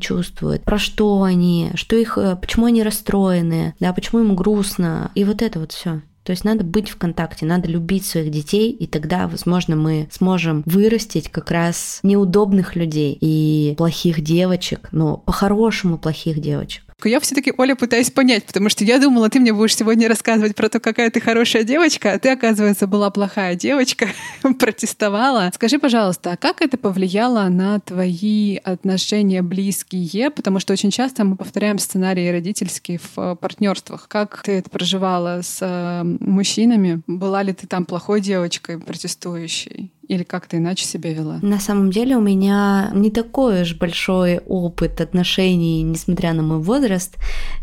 чувствуют, 0.00 0.62
про 0.62 0.78
что 0.78 1.22
они, 1.22 1.72
что 1.74 1.96
их, 1.96 2.16
э, 2.16 2.34
почему 2.36 2.64
они 2.64 2.82
расстроены, 2.82 3.74
да, 3.80 3.92
почему 3.92 4.22
им 4.22 4.34
грустно. 4.34 5.10
И 5.14 5.24
вот 5.24 5.42
это 5.42 5.60
вот 5.60 5.72
все. 5.72 6.00
То 6.24 6.30
есть 6.30 6.44
надо 6.44 6.64
быть 6.64 6.88
в 6.88 6.96
контакте, 6.96 7.46
надо 7.46 7.68
любить 7.68 8.06
своих 8.06 8.30
детей, 8.30 8.70
и 8.70 8.86
тогда, 8.86 9.26
возможно, 9.26 9.76
мы 9.76 10.08
сможем 10.10 10.62
вырастить 10.66 11.28
как 11.28 11.50
раз 11.50 12.00
неудобных 12.02 12.76
людей 12.76 13.16
и 13.20 13.74
плохих 13.76 14.20
девочек, 14.20 14.88
но 14.92 15.16
по-хорошему 15.16 15.98
плохих 15.98 16.40
девочек. 16.40 16.84
Я 17.08 17.20
все-таки, 17.20 17.52
Оля, 17.56 17.74
пытаюсь 17.74 18.10
понять, 18.10 18.44
потому 18.44 18.68
что 18.68 18.84
я 18.84 18.98
думала, 18.98 19.28
ты 19.28 19.40
мне 19.40 19.52
будешь 19.52 19.76
сегодня 19.76 20.08
рассказывать 20.08 20.54
про 20.54 20.68
то, 20.68 20.80
какая 20.80 21.10
ты 21.10 21.20
хорошая 21.20 21.64
девочка, 21.64 22.12
а 22.12 22.18
ты, 22.18 22.30
оказывается, 22.30 22.86
была 22.86 23.10
плохая 23.10 23.54
девочка, 23.54 24.08
протестовала. 24.58 25.50
Скажи, 25.54 25.78
пожалуйста, 25.78 26.32
а 26.32 26.36
как 26.36 26.62
это 26.62 26.76
повлияло 26.76 27.48
на 27.48 27.80
твои 27.80 28.56
отношения 28.56 29.42
близкие? 29.42 30.30
Потому 30.30 30.60
что 30.60 30.72
очень 30.72 30.90
часто 30.90 31.24
мы 31.24 31.36
повторяем 31.36 31.78
сценарии 31.78 32.28
родительские 32.28 32.98
в 32.98 33.18
э, 33.18 33.36
партнерствах. 33.36 34.06
Как 34.08 34.42
ты 34.42 34.52
это 34.52 34.70
проживала 34.70 35.40
с 35.42 35.58
э, 35.60 36.02
мужчинами? 36.04 37.02
Была 37.06 37.42
ли 37.42 37.52
ты 37.52 37.66
там 37.66 37.84
плохой 37.84 38.20
девочкой, 38.20 38.78
протестующей? 38.78 39.90
Или 40.08 40.24
как 40.24 40.46
ты 40.46 40.56
иначе 40.56 40.84
себя 40.84 41.12
вела? 41.12 41.38
На 41.42 41.60
самом 41.60 41.90
деле 41.90 42.16
у 42.16 42.20
меня 42.20 42.90
не 42.92 43.10
такой 43.10 43.62
уж 43.62 43.74
большой 43.76 44.38
опыт 44.38 45.00
отношений, 45.00 45.82
несмотря 45.82 46.32
на 46.32 46.42
мой 46.42 46.58
возраст. 46.58 47.16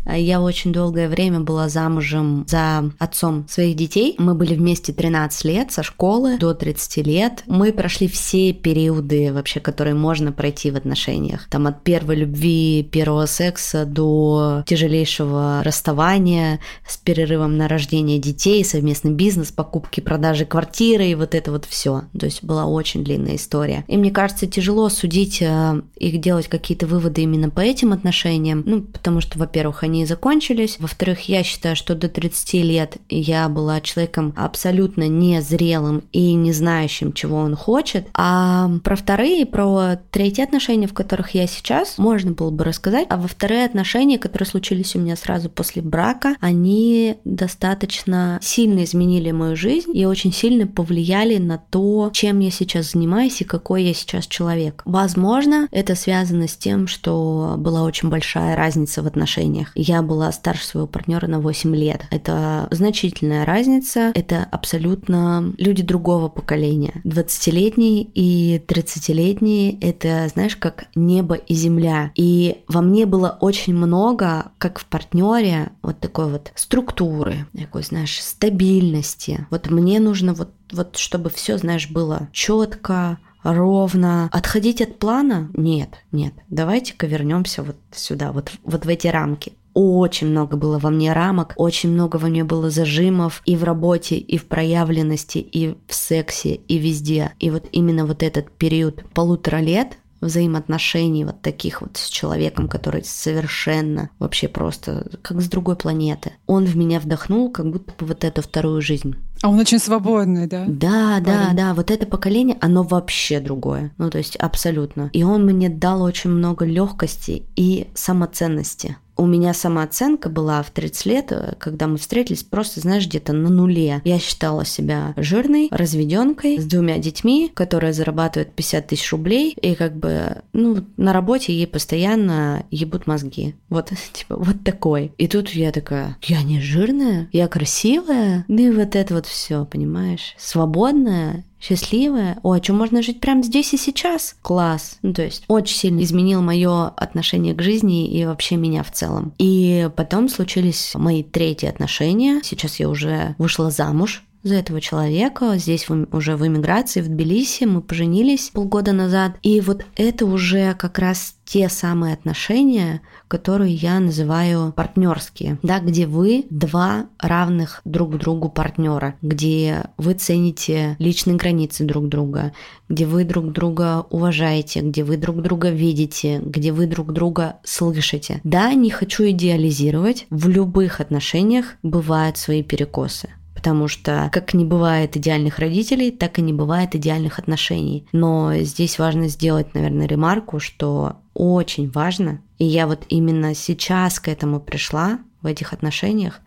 Я 0.06 0.40
очень 0.40 0.72
долгое 0.72 1.08
время 1.08 1.40
была 1.40 1.68
замужем 1.68 2.44
за 2.48 2.90
отцом 2.98 3.46
своих 3.48 3.76
детей. 3.76 4.14
Мы 4.18 4.34
были 4.34 4.54
вместе 4.54 4.92
13 4.92 5.44
лет, 5.44 5.72
со 5.72 5.82
школы 5.82 6.38
до 6.38 6.54
30 6.54 7.06
лет. 7.06 7.42
Мы 7.46 7.72
прошли 7.72 8.08
все 8.08 8.52
периоды 8.52 9.32
вообще, 9.32 9.60
которые 9.60 9.94
можно 9.94 10.32
пройти 10.32 10.70
в 10.70 10.76
отношениях. 10.76 11.46
Там 11.50 11.66
от 11.66 11.82
первой 11.82 12.16
любви, 12.16 12.88
первого 12.90 13.26
секса 13.26 13.84
до 13.84 14.64
тяжелейшего 14.66 15.62
расставания 15.62 16.60
с 16.86 16.96
перерывом 16.96 17.56
на 17.56 17.68
рождение 17.68 18.18
детей, 18.18 18.64
совместный 18.64 19.12
бизнес, 19.12 19.52
покупки, 19.52 20.00
продажи 20.00 20.46
квартиры 20.46 21.06
и 21.06 21.14
вот 21.14 21.34
это 21.34 21.50
вот 21.50 21.64
все. 21.64 22.02
То 22.18 22.26
есть 22.30 22.42
была 22.42 22.66
очень 22.66 23.04
длинная 23.04 23.36
история. 23.36 23.84
И 23.88 23.96
мне 23.96 24.10
кажется, 24.10 24.46
тяжело 24.46 24.88
судить 24.88 25.42
э, 25.42 25.82
и 25.96 26.16
делать 26.16 26.48
какие-то 26.48 26.86
выводы 26.86 27.22
именно 27.22 27.50
по 27.50 27.60
этим 27.60 27.92
отношениям, 27.92 28.62
ну, 28.64 28.82
потому 28.82 29.20
что, 29.20 29.38
во-первых, 29.38 29.82
они 29.82 30.06
закончились, 30.06 30.76
во-вторых, 30.78 31.28
я 31.28 31.42
считаю, 31.42 31.76
что 31.76 31.94
до 31.94 32.08
30 32.08 32.54
лет 32.54 32.96
я 33.08 33.48
была 33.48 33.80
человеком 33.80 34.32
абсолютно 34.36 35.08
незрелым 35.08 36.02
и 36.12 36.32
не 36.34 36.52
знающим, 36.52 37.12
чего 37.12 37.38
он 37.38 37.56
хочет, 37.56 38.06
а 38.14 38.70
про 38.84 38.96
вторые, 38.96 39.46
про 39.46 40.00
третьи 40.10 40.42
отношения, 40.42 40.86
в 40.86 40.94
которых 40.94 41.34
я 41.34 41.46
сейчас, 41.46 41.98
можно 41.98 42.32
было 42.32 42.50
бы 42.50 42.64
рассказать, 42.64 43.06
а 43.10 43.16
во 43.16 43.28
вторые 43.28 43.64
отношения, 43.64 44.18
которые 44.18 44.46
случились 44.46 44.94
у 44.94 45.00
меня 45.00 45.16
сразу 45.16 45.50
после 45.50 45.82
брака, 45.82 46.36
они 46.40 47.16
достаточно 47.24 48.38
сильно 48.42 48.84
изменили 48.84 49.30
мою 49.30 49.56
жизнь 49.56 49.96
и 49.96 50.04
очень 50.06 50.32
сильно 50.32 50.66
повлияли 50.66 51.36
на 51.38 51.58
то, 51.58 52.10
чем 52.20 52.40
я 52.40 52.50
сейчас 52.50 52.92
занимаюсь 52.92 53.40
и 53.40 53.44
какой 53.44 53.84
я 53.84 53.94
сейчас 53.94 54.26
человек. 54.26 54.82
Возможно, 54.84 55.68
это 55.70 55.94
связано 55.94 56.48
с 56.48 56.54
тем, 56.54 56.86
что 56.86 57.54
была 57.56 57.82
очень 57.82 58.10
большая 58.10 58.56
разница 58.56 59.02
в 59.02 59.06
отношениях. 59.06 59.72
Я 59.74 60.02
была 60.02 60.30
старше 60.30 60.66
своего 60.66 60.86
партнера 60.86 61.26
на 61.28 61.40
8 61.40 61.74
лет. 61.74 62.02
Это 62.10 62.68
значительная 62.72 63.46
разница. 63.46 64.12
Это 64.14 64.46
абсолютно 64.50 65.54
люди 65.56 65.82
другого 65.82 66.28
поколения. 66.28 67.00
20-летний 67.06 68.10
и 68.14 68.62
30-летний— 68.66 69.78
это, 69.80 70.28
знаешь, 70.28 70.56
как 70.56 70.88
небо 70.94 71.36
и 71.36 71.54
земля. 71.54 72.12
И 72.16 72.58
во 72.68 72.82
мне 72.82 73.06
было 73.06 73.38
очень 73.40 73.74
много, 73.74 74.52
как 74.58 74.78
в 74.78 74.84
партнере, 74.84 75.70
вот 75.80 76.00
такой 76.00 76.30
вот 76.30 76.52
структуры, 76.54 77.46
такой, 77.56 77.82
знаешь, 77.82 78.20
стабильности. 78.20 79.46
Вот 79.48 79.70
мне 79.70 80.00
нужно 80.00 80.34
вот 80.34 80.50
вот 80.72 80.96
чтобы 80.96 81.30
все, 81.30 81.58
знаешь, 81.58 81.88
было 81.88 82.28
четко, 82.32 83.18
ровно. 83.42 84.28
Отходить 84.32 84.80
от 84.80 84.98
плана? 84.98 85.50
Нет, 85.54 85.90
нет. 86.12 86.34
Давайте-ка 86.48 87.06
вернемся 87.06 87.62
вот 87.62 87.76
сюда, 87.92 88.32
вот, 88.32 88.52
вот 88.64 88.84
в 88.84 88.88
эти 88.88 89.06
рамки. 89.06 89.52
очень 89.72 90.26
много 90.28 90.56
было 90.56 90.78
во 90.78 90.90
мне 90.90 91.12
рамок, 91.12 91.54
очень 91.56 91.90
много 91.90 92.16
во 92.16 92.28
мне 92.28 92.44
было 92.44 92.70
зажимов 92.70 93.42
и 93.46 93.56
в 93.56 93.64
работе, 93.64 94.16
и 94.16 94.36
в 94.36 94.46
проявленности, 94.46 95.38
и 95.38 95.76
в 95.86 95.94
сексе, 95.94 96.54
и 96.54 96.78
везде. 96.78 97.32
И 97.38 97.50
вот 97.50 97.66
именно 97.72 98.04
вот 98.04 98.22
этот 98.22 98.50
период 98.50 99.04
полутора 99.14 99.58
лет 99.58 99.96
взаимоотношений 100.20 101.24
вот 101.24 101.40
таких 101.40 101.80
вот 101.80 101.96
с 101.96 102.08
человеком, 102.08 102.68
который 102.68 103.02
совершенно 103.04 104.10
вообще 104.18 104.48
просто 104.48 105.06
как 105.22 105.40
с 105.40 105.48
другой 105.48 105.76
планеты. 105.76 106.32
Он 106.46 106.66
в 106.66 106.76
меня 106.76 107.00
вдохнул 107.00 107.50
как 107.50 107.70
будто 107.70 107.92
бы 107.98 108.06
вот 108.06 108.24
эту 108.24 108.42
вторую 108.42 108.82
жизнь. 108.82 109.16
А 109.42 109.48
он 109.48 109.58
очень 109.58 109.78
свободный, 109.78 110.46
да? 110.46 110.64
Да, 110.68 111.20
Парень. 111.20 111.24
да, 111.24 111.52
да. 111.54 111.74
Вот 111.74 111.90
это 111.90 112.06
поколение, 112.06 112.56
оно 112.60 112.82
вообще 112.82 113.40
другое. 113.40 113.92
Ну, 113.98 114.10
то 114.10 114.18
есть 114.18 114.36
абсолютно. 114.36 115.10
И 115.12 115.22
он 115.22 115.44
мне 115.44 115.68
дал 115.68 116.02
очень 116.02 116.30
много 116.30 116.64
легкости 116.64 117.44
и 117.56 117.88
самоценности 117.94 118.96
у 119.20 119.26
меня 119.26 119.52
самооценка 119.52 120.30
была 120.30 120.62
в 120.62 120.70
30 120.70 121.06
лет, 121.06 121.32
э, 121.32 121.54
когда 121.58 121.86
мы 121.86 121.98
встретились, 121.98 122.42
просто, 122.42 122.80
знаешь, 122.80 123.06
где-то 123.06 123.34
на 123.34 123.50
нуле. 123.50 124.00
Я 124.04 124.18
считала 124.18 124.64
себя 124.64 125.12
жирной, 125.18 125.68
разведенкой, 125.70 126.58
с 126.58 126.64
двумя 126.64 126.96
детьми, 126.96 127.50
которая 127.52 127.92
зарабатывает 127.92 128.54
50 128.54 128.86
тысяч 128.86 129.12
рублей, 129.12 129.54
и 129.60 129.74
как 129.74 129.94
бы, 129.94 130.42
ну, 130.54 130.86
на 130.96 131.12
работе 131.12 131.52
ей 131.52 131.66
постоянно 131.66 132.64
ебут 132.70 133.06
мозги. 133.06 133.54
Вот, 133.68 133.90
типа, 134.14 134.36
вот 134.36 134.64
такой. 134.64 135.12
И 135.18 135.28
тут 135.28 135.50
я 135.50 135.70
такая, 135.70 136.16
я 136.22 136.42
не 136.42 136.60
жирная, 136.60 137.28
я 137.32 137.46
красивая, 137.46 138.46
ну 138.48 138.58
и 138.58 138.70
вот 138.70 138.96
это 138.96 139.14
вот 139.14 139.26
все, 139.30 139.64
понимаешь, 139.64 140.34
свободная, 140.36 141.44
счастливая. 141.60 142.38
О, 142.42 142.52
а 142.52 142.62
что 142.62 142.72
можно 142.72 143.02
жить 143.02 143.20
прямо 143.20 143.42
здесь 143.42 143.72
и 143.72 143.76
сейчас? 143.76 144.36
Класс. 144.42 144.98
Ну, 145.02 145.12
то 145.12 145.22
есть 145.22 145.44
очень 145.48 145.76
сильно 145.76 146.02
изменил 146.02 146.42
мое 146.42 146.88
отношение 146.88 147.54
к 147.54 147.62
жизни 147.62 148.08
и 148.08 148.24
вообще 148.24 148.56
меня 148.56 148.82
в 148.82 148.90
целом. 148.90 149.32
И 149.38 149.88
потом 149.96 150.28
случились 150.28 150.92
мои 150.94 151.22
третьи 151.22 151.66
отношения. 151.66 152.40
Сейчас 152.42 152.80
я 152.80 152.88
уже 152.88 153.34
вышла 153.38 153.70
замуж 153.70 154.24
за 154.42 154.56
этого 154.56 154.80
человека. 154.80 155.56
Здесь 155.56 155.88
уже 155.88 156.36
в 156.36 156.46
эмиграции, 156.46 157.00
в 157.00 157.08
Тбилиси, 157.08 157.64
мы 157.64 157.82
поженились 157.82 158.50
полгода 158.52 158.92
назад. 158.92 159.36
И 159.42 159.60
вот 159.60 159.84
это 159.96 160.26
уже 160.26 160.74
как 160.74 160.98
раз 160.98 161.34
те 161.44 161.68
самые 161.68 162.14
отношения, 162.14 163.00
которые 163.26 163.74
я 163.74 163.98
называю 163.98 164.72
партнерские, 164.72 165.58
да, 165.62 165.80
где 165.80 166.06
вы 166.06 166.46
два 166.48 167.06
равных 167.18 167.80
друг 167.84 168.16
другу 168.18 168.48
партнера, 168.48 169.16
где 169.20 169.86
вы 169.96 170.14
цените 170.14 170.94
личные 171.00 171.36
границы 171.36 171.84
друг 171.84 172.08
друга, 172.08 172.52
где 172.88 173.04
вы 173.04 173.24
друг 173.24 173.50
друга 173.50 174.06
уважаете, 174.10 174.80
где 174.80 175.02
вы 175.02 175.16
друг 175.16 175.42
друга 175.42 175.70
видите, 175.70 176.40
где 176.44 176.70
вы 176.70 176.86
друг 176.86 177.12
друга 177.12 177.56
слышите. 177.64 178.40
Да, 178.44 178.72
не 178.74 178.90
хочу 178.90 179.24
идеализировать, 179.30 180.26
в 180.30 180.48
любых 180.48 181.00
отношениях 181.00 181.74
бывают 181.82 182.38
свои 182.38 182.62
перекосы 182.62 183.28
потому 183.60 183.88
что 183.88 184.30
как 184.32 184.54
не 184.54 184.64
бывает 184.64 185.18
идеальных 185.18 185.58
родителей, 185.58 186.10
так 186.10 186.38
и 186.38 186.42
не 186.42 186.54
бывает 186.54 186.94
идеальных 186.94 187.38
отношений. 187.38 188.06
Но 188.10 188.54
здесь 188.60 188.98
важно 188.98 189.28
сделать, 189.28 189.74
наверное, 189.74 190.06
ремарку, 190.06 190.60
что 190.60 191.16
очень 191.34 191.90
важно, 191.90 192.40
и 192.56 192.64
я 192.64 192.86
вот 192.86 193.04
именно 193.10 193.54
сейчас 193.54 194.18
к 194.18 194.28
этому 194.28 194.60
пришла 194.60 195.18
в 195.42 195.46
этих 195.46 195.74
отношениях, 195.74 196.40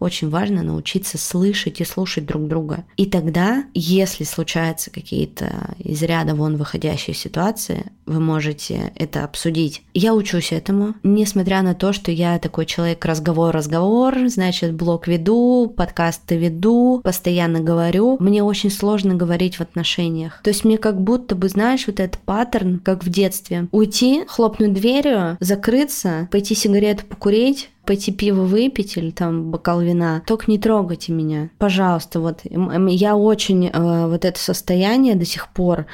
очень 0.00 0.28
важно 0.28 0.62
научиться 0.62 1.18
слышать 1.18 1.80
и 1.80 1.84
слушать 1.84 2.26
друг 2.26 2.46
друга. 2.48 2.84
И 2.96 3.06
тогда, 3.06 3.64
если 3.74 4.24
случаются 4.24 4.90
какие-то 4.90 5.74
из 5.78 6.02
ряда 6.02 6.34
вон 6.34 6.56
выходящие 6.56 7.14
ситуации, 7.14 7.90
вы 8.04 8.20
можете 8.20 8.92
это 8.94 9.24
обсудить. 9.24 9.82
Я 9.94 10.14
учусь 10.14 10.52
этому, 10.52 10.94
несмотря 11.02 11.62
на 11.62 11.74
то, 11.74 11.92
что 11.92 12.10
я 12.10 12.38
такой 12.38 12.66
человек 12.66 13.04
разговор-разговор, 13.04 14.28
значит, 14.28 14.74
блог 14.74 15.08
веду, 15.08 15.72
подкасты 15.74 16.36
веду, 16.36 17.00
постоянно 17.02 17.60
говорю. 17.60 18.16
Мне 18.20 18.42
очень 18.42 18.70
сложно 18.70 19.14
говорить 19.14 19.56
в 19.56 19.60
отношениях. 19.60 20.40
То 20.42 20.50
есть 20.50 20.64
мне 20.64 20.78
как 20.78 21.00
будто 21.00 21.34
бы, 21.34 21.48
знаешь, 21.48 21.86
вот 21.86 22.00
этот 22.00 22.20
паттерн, 22.20 22.78
как 22.78 23.04
в 23.04 23.08
детстве. 23.08 23.68
Уйти, 23.72 24.24
хлопнуть 24.26 24.74
дверью, 24.74 25.36
закрыться, 25.40 26.28
пойти 26.30 26.54
сигарету 26.54 27.04
покурить, 27.06 27.70
пойти 27.86 28.12
пиво 28.12 28.42
выпить 28.42 28.96
или 28.96 29.10
там 29.10 29.50
бокал 29.56 29.80
вина, 29.80 30.22
только 30.26 30.50
не 30.50 30.58
трогайте 30.58 31.12
меня, 31.12 31.50
пожалуйста. 31.58 32.20
Вот 32.20 32.40
я 32.44 33.16
очень 33.16 33.68
э, 33.68 34.06
вот 34.06 34.24
это 34.24 34.38
состояние 34.38 35.14
до 35.14 35.24
сих 35.24 35.48
пор, 35.48 35.86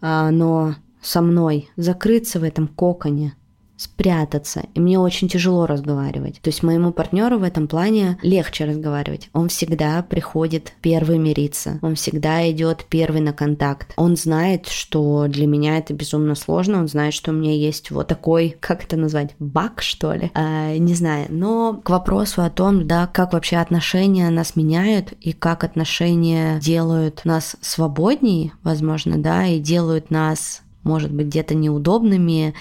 э, 0.00 0.30
но 0.30 0.74
со 1.02 1.20
мной 1.20 1.68
закрыться 1.76 2.40
в 2.40 2.44
этом 2.44 2.66
коконе, 2.66 3.34
спрятаться. 3.76 4.64
И 4.74 4.80
мне 4.80 4.98
очень 4.98 5.28
тяжело 5.28 5.66
разговаривать. 5.66 6.40
То 6.40 6.48
есть 6.48 6.62
моему 6.62 6.92
партнеру 6.92 7.38
в 7.38 7.42
этом 7.42 7.66
плане 7.66 8.18
легче 8.22 8.64
разговаривать. 8.64 9.30
Он 9.32 9.48
всегда 9.48 10.02
приходит 10.02 10.72
первый 10.80 11.18
мириться. 11.18 11.78
Он 11.82 11.96
всегда 11.96 12.48
идет 12.50 12.86
первый 12.88 13.20
на 13.20 13.32
контакт. 13.32 13.92
Он 13.96 14.16
знает, 14.16 14.68
что 14.68 15.26
для 15.28 15.46
меня 15.46 15.78
это 15.78 15.92
безумно 15.92 16.34
сложно. 16.34 16.78
Он 16.78 16.88
знает, 16.88 17.14
что 17.14 17.32
у 17.32 17.34
меня 17.34 17.52
есть 17.52 17.90
вот 17.90 18.08
такой, 18.08 18.56
как 18.60 18.84
это 18.84 18.96
назвать, 18.96 19.34
баг, 19.38 19.82
что 19.82 20.12
ли? 20.12 20.30
А, 20.34 20.76
не 20.76 20.94
знаю. 20.94 21.26
Но 21.30 21.80
к 21.82 21.90
вопросу 21.90 22.42
о 22.42 22.50
том, 22.50 22.86
да, 22.86 23.06
как 23.06 23.32
вообще 23.32 23.56
отношения 23.56 24.30
нас 24.30 24.56
меняют 24.56 25.12
и 25.20 25.32
как 25.32 25.64
отношения 25.64 26.60
делают 26.60 27.22
нас 27.24 27.56
свободнее, 27.60 28.52
возможно, 28.62 29.18
да, 29.18 29.46
и 29.46 29.58
делают 29.58 30.10
нас 30.10 30.62
может 30.84 31.10
быть, 31.10 31.26
где-то 31.28 31.54
неудобными, 31.54 32.54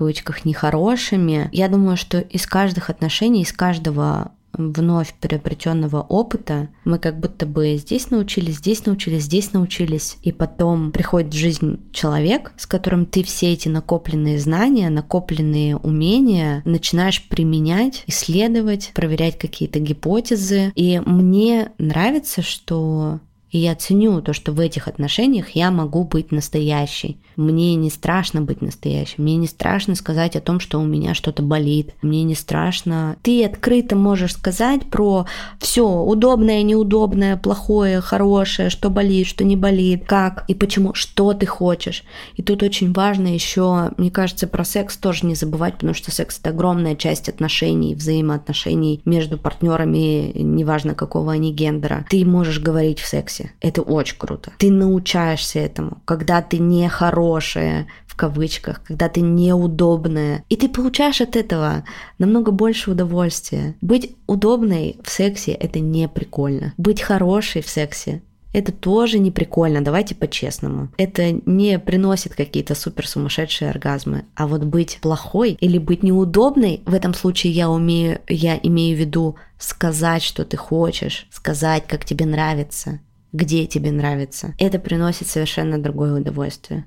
кавычках, 0.00 0.46
нехорошими. 0.46 1.50
Я 1.52 1.68
думаю, 1.68 1.98
что 1.98 2.18
из 2.18 2.46
каждых 2.46 2.88
отношений, 2.88 3.42
из 3.42 3.52
каждого 3.52 4.32
вновь 4.54 5.14
приобретенного 5.20 6.00
опыта 6.00 6.68
мы 6.84 6.98
как 6.98 7.20
будто 7.20 7.44
бы 7.46 7.76
здесь 7.76 8.10
научились, 8.10 8.56
здесь 8.56 8.86
научились, 8.86 9.24
здесь 9.24 9.52
научились, 9.52 10.16
и 10.22 10.32
потом 10.32 10.90
приходит 10.90 11.34
в 11.34 11.36
жизнь 11.36 11.80
человек, 11.92 12.52
с 12.56 12.66
которым 12.66 13.04
ты 13.04 13.22
все 13.22 13.52
эти 13.52 13.68
накопленные 13.68 14.38
знания, 14.38 14.88
накопленные 14.88 15.76
умения 15.76 16.62
начинаешь 16.64 17.22
применять, 17.28 18.02
исследовать, 18.06 18.92
проверять 18.94 19.38
какие-то 19.38 19.80
гипотезы. 19.80 20.72
И 20.74 21.00
мне 21.04 21.72
нравится, 21.78 22.40
что 22.42 23.20
и 23.50 23.58
я 23.58 23.74
ценю 23.74 24.20
то, 24.22 24.32
что 24.32 24.52
в 24.52 24.60
этих 24.60 24.86
отношениях 24.88 25.50
я 25.50 25.70
могу 25.70 26.04
быть 26.04 26.30
настоящей. 26.32 27.18
Мне 27.36 27.74
не 27.74 27.90
страшно 27.90 28.42
быть 28.42 28.62
настоящей. 28.62 29.16
Мне 29.18 29.36
не 29.36 29.46
страшно 29.46 29.94
сказать 29.94 30.36
о 30.36 30.40
том, 30.40 30.60
что 30.60 30.78
у 30.78 30.84
меня 30.84 31.14
что-то 31.14 31.42
болит. 31.42 31.94
Мне 32.02 32.22
не 32.22 32.34
страшно. 32.34 33.16
Ты 33.22 33.44
открыто 33.44 33.96
можешь 33.96 34.34
сказать 34.34 34.86
про 34.90 35.26
все 35.58 35.88
удобное, 35.88 36.62
неудобное, 36.62 37.36
плохое, 37.36 38.00
хорошее, 38.00 38.70
что 38.70 38.90
болит, 38.90 39.26
что 39.26 39.44
не 39.44 39.56
болит, 39.56 40.04
как 40.06 40.44
и 40.48 40.54
почему, 40.54 40.94
что 40.94 41.32
ты 41.32 41.46
хочешь. 41.46 42.04
И 42.36 42.42
тут 42.42 42.62
очень 42.62 42.92
важно 42.92 43.28
еще, 43.28 43.90
мне 43.96 44.10
кажется, 44.10 44.46
про 44.46 44.64
секс 44.64 44.96
тоже 44.96 45.26
не 45.26 45.34
забывать, 45.34 45.74
потому 45.74 45.94
что 45.94 46.10
секс 46.10 46.38
это 46.38 46.50
огромная 46.50 46.94
часть 46.94 47.28
отношений, 47.28 47.94
взаимоотношений 47.94 49.00
между 49.04 49.38
партнерами, 49.38 50.32
неважно 50.34 50.94
какого 50.94 51.32
они 51.32 51.52
гендера. 51.52 52.06
Ты 52.10 52.24
можешь 52.24 52.60
говорить 52.60 53.00
в 53.00 53.06
сексе 53.06 53.39
процессе. 53.40 53.52
Это 53.60 53.82
очень 53.82 54.16
круто. 54.18 54.52
Ты 54.58 54.70
научаешься 54.70 55.58
этому, 55.58 56.02
когда 56.04 56.42
ты 56.42 56.58
не 56.58 56.88
хорошая, 56.88 57.86
в 58.06 58.16
кавычках, 58.16 58.82
когда 58.84 59.08
ты 59.08 59.20
неудобная. 59.20 60.44
И 60.48 60.56
ты 60.56 60.68
получаешь 60.68 61.20
от 61.20 61.36
этого 61.36 61.84
намного 62.18 62.50
больше 62.52 62.90
удовольствия. 62.90 63.74
Быть 63.80 64.16
удобной 64.26 64.96
в 65.02 65.10
сексе– 65.10 65.52
это 65.60 65.80
не 65.80 66.08
прикольно. 66.08 66.74
Быть 66.76 67.00
хорошей 67.00 67.62
в 67.62 67.68
сексе 67.68 68.22
это 68.52 68.72
тоже 68.72 69.18
не 69.18 69.30
прикольно, 69.30 69.80
давайте 69.80 70.14
по-честному. 70.14 70.88
Это 70.96 71.32
не 71.46 71.78
приносит 71.78 72.34
какие-то 72.34 72.74
супер 72.74 73.06
сумасшедшие 73.06 73.70
оргазмы. 73.70 74.24
А 74.34 74.46
вот 74.46 74.64
быть 74.64 74.98
плохой 75.00 75.52
или 75.60 75.78
быть 75.78 76.02
неудобной, 76.02 76.82
в 76.84 76.94
этом 76.94 77.14
случае 77.14 77.52
я 77.52 77.70
умею, 77.70 78.20
я 78.28 78.58
имею 78.60 78.96
в 78.96 79.00
виду 79.00 79.36
сказать, 79.58 80.22
что 80.22 80.44
ты 80.44 80.56
хочешь, 80.56 81.28
сказать, 81.30 81.84
как 81.86 82.04
тебе 82.04 82.26
нравится, 82.26 83.00
где 83.32 83.66
тебе 83.66 83.92
нравится. 83.92 84.54
Это 84.58 84.78
приносит 84.78 85.28
совершенно 85.28 85.78
другое 85.78 86.20
удовольствие. 86.20 86.84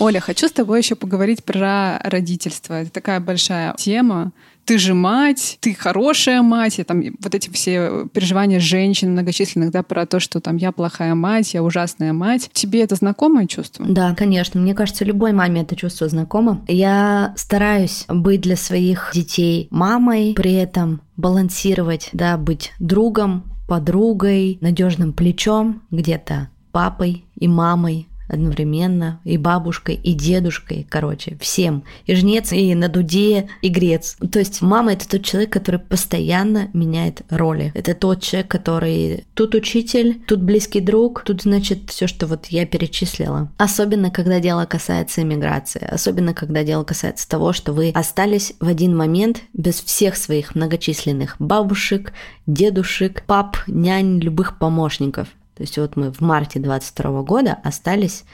Оля, 0.00 0.20
хочу 0.20 0.48
с 0.48 0.52
тобой 0.52 0.80
еще 0.80 0.96
поговорить 0.96 1.44
про 1.44 1.98
родительство. 2.02 2.74
Это 2.74 2.90
такая 2.90 3.20
большая 3.20 3.74
тема 3.78 4.32
ты 4.64 4.78
же 4.78 4.94
мать, 4.94 5.58
ты 5.60 5.74
хорошая 5.74 6.42
мать, 6.42 6.78
и 6.78 6.84
там 6.84 7.02
вот 7.20 7.34
эти 7.34 7.50
все 7.50 8.06
переживания 8.12 8.60
женщин 8.60 9.12
многочисленных, 9.12 9.70
да, 9.70 9.82
про 9.82 10.06
то, 10.06 10.20
что 10.20 10.40
там 10.40 10.56
я 10.56 10.72
плохая 10.72 11.14
мать, 11.14 11.54
я 11.54 11.62
ужасная 11.62 12.12
мать. 12.12 12.50
Тебе 12.52 12.82
это 12.82 12.94
знакомое 12.94 13.46
чувство? 13.46 13.84
Да, 13.88 14.14
конечно. 14.14 14.60
Мне 14.60 14.74
кажется, 14.74 15.04
любой 15.04 15.32
маме 15.32 15.62
это 15.62 15.76
чувство 15.76 16.08
знакомо. 16.08 16.64
Я 16.68 17.34
стараюсь 17.36 18.04
быть 18.08 18.40
для 18.40 18.56
своих 18.56 19.10
детей 19.14 19.68
мамой, 19.70 20.34
при 20.34 20.54
этом 20.54 21.00
балансировать, 21.16 22.08
да, 22.12 22.36
быть 22.36 22.72
другом, 22.78 23.44
подругой, 23.68 24.58
надежным 24.60 25.12
плечом, 25.12 25.82
где-то 25.90 26.48
папой 26.72 27.24
и 27.38 27.48
мамой 27.48 28.08
одновременно, 28.28 29.20
и 29.24 29.36
бабушкой, 29.36 29.96
и 29.96 30.12
дедушкой, 30.14 30.86
короче, 30.88 31.36
всем. 31.40 31.84
И 32.06 32.14
жнец, 32.14 32.52
и 32.52 32.74
на 32.74 32.88
дуде, 32.88 33.48
и 33.62 33.68
грец. 33.68 34.16
То 34.32 34.38
есть 34.38 34.62
мама— 34.62 34.92
это 34.94 35.08
тот 35.08 35.24
человек, 35.24 35.52
который 35.52 35.80
постоянно 35.80 36.70
меняет 36.72 37.22
роли. 37.30 37.72
Это 37.74 37.94
тот 37.94 38.22
человек, 38.22 38.50
который 38.50 39.24
тут 39.34 39.54
учитель, 39.54 40.22
тут 40.26 40.42
близкий 40.42 40.80
друг, 40.80 41.22
тут, 41.24 41.42
значит, 41.42 41.90
все, 41.90 42.06
что 42.06 42.26
вот 42.26 42.46
я 42.46 42.66
перечислила. 42.66 43.50
Особенно, 43.58 44.10
когда 44.10 44.40
дело 44.40 44.64
касается 44.64 45.22
иммиграции, 45.22 45.84
особенно, 45.84 46.34
когда 46.34 46.64
дело 46.64 46.84
касается 46.84 47.28
того, 47.28 47.52
что 47.52 47.72
вы 47.72 47.90
остались 47.94 48.54
в 48.60 48.68
один 48.68 48.96
момент 48.96 49.42
без 49.52 49.80
всех 49.80 50.16
своих 50.16 50.54
многочисленных 50.54 51.36
бабушек, 51.38 52.12
дедушек, 52.46 53.24
пап, 53.26 53.56
нянь, 53.66 54.20
любых 54.20 54.58
помощников. 54.58 55.28
То 55.56 55.62
есть 55.62 55.78
вот 55.78 55.96
мы 55.96 56.12
в 56.12 56.20
марте 56.20 56.60
22 56.60 57.22
года 57.22 57.58
остались 57.62 58.24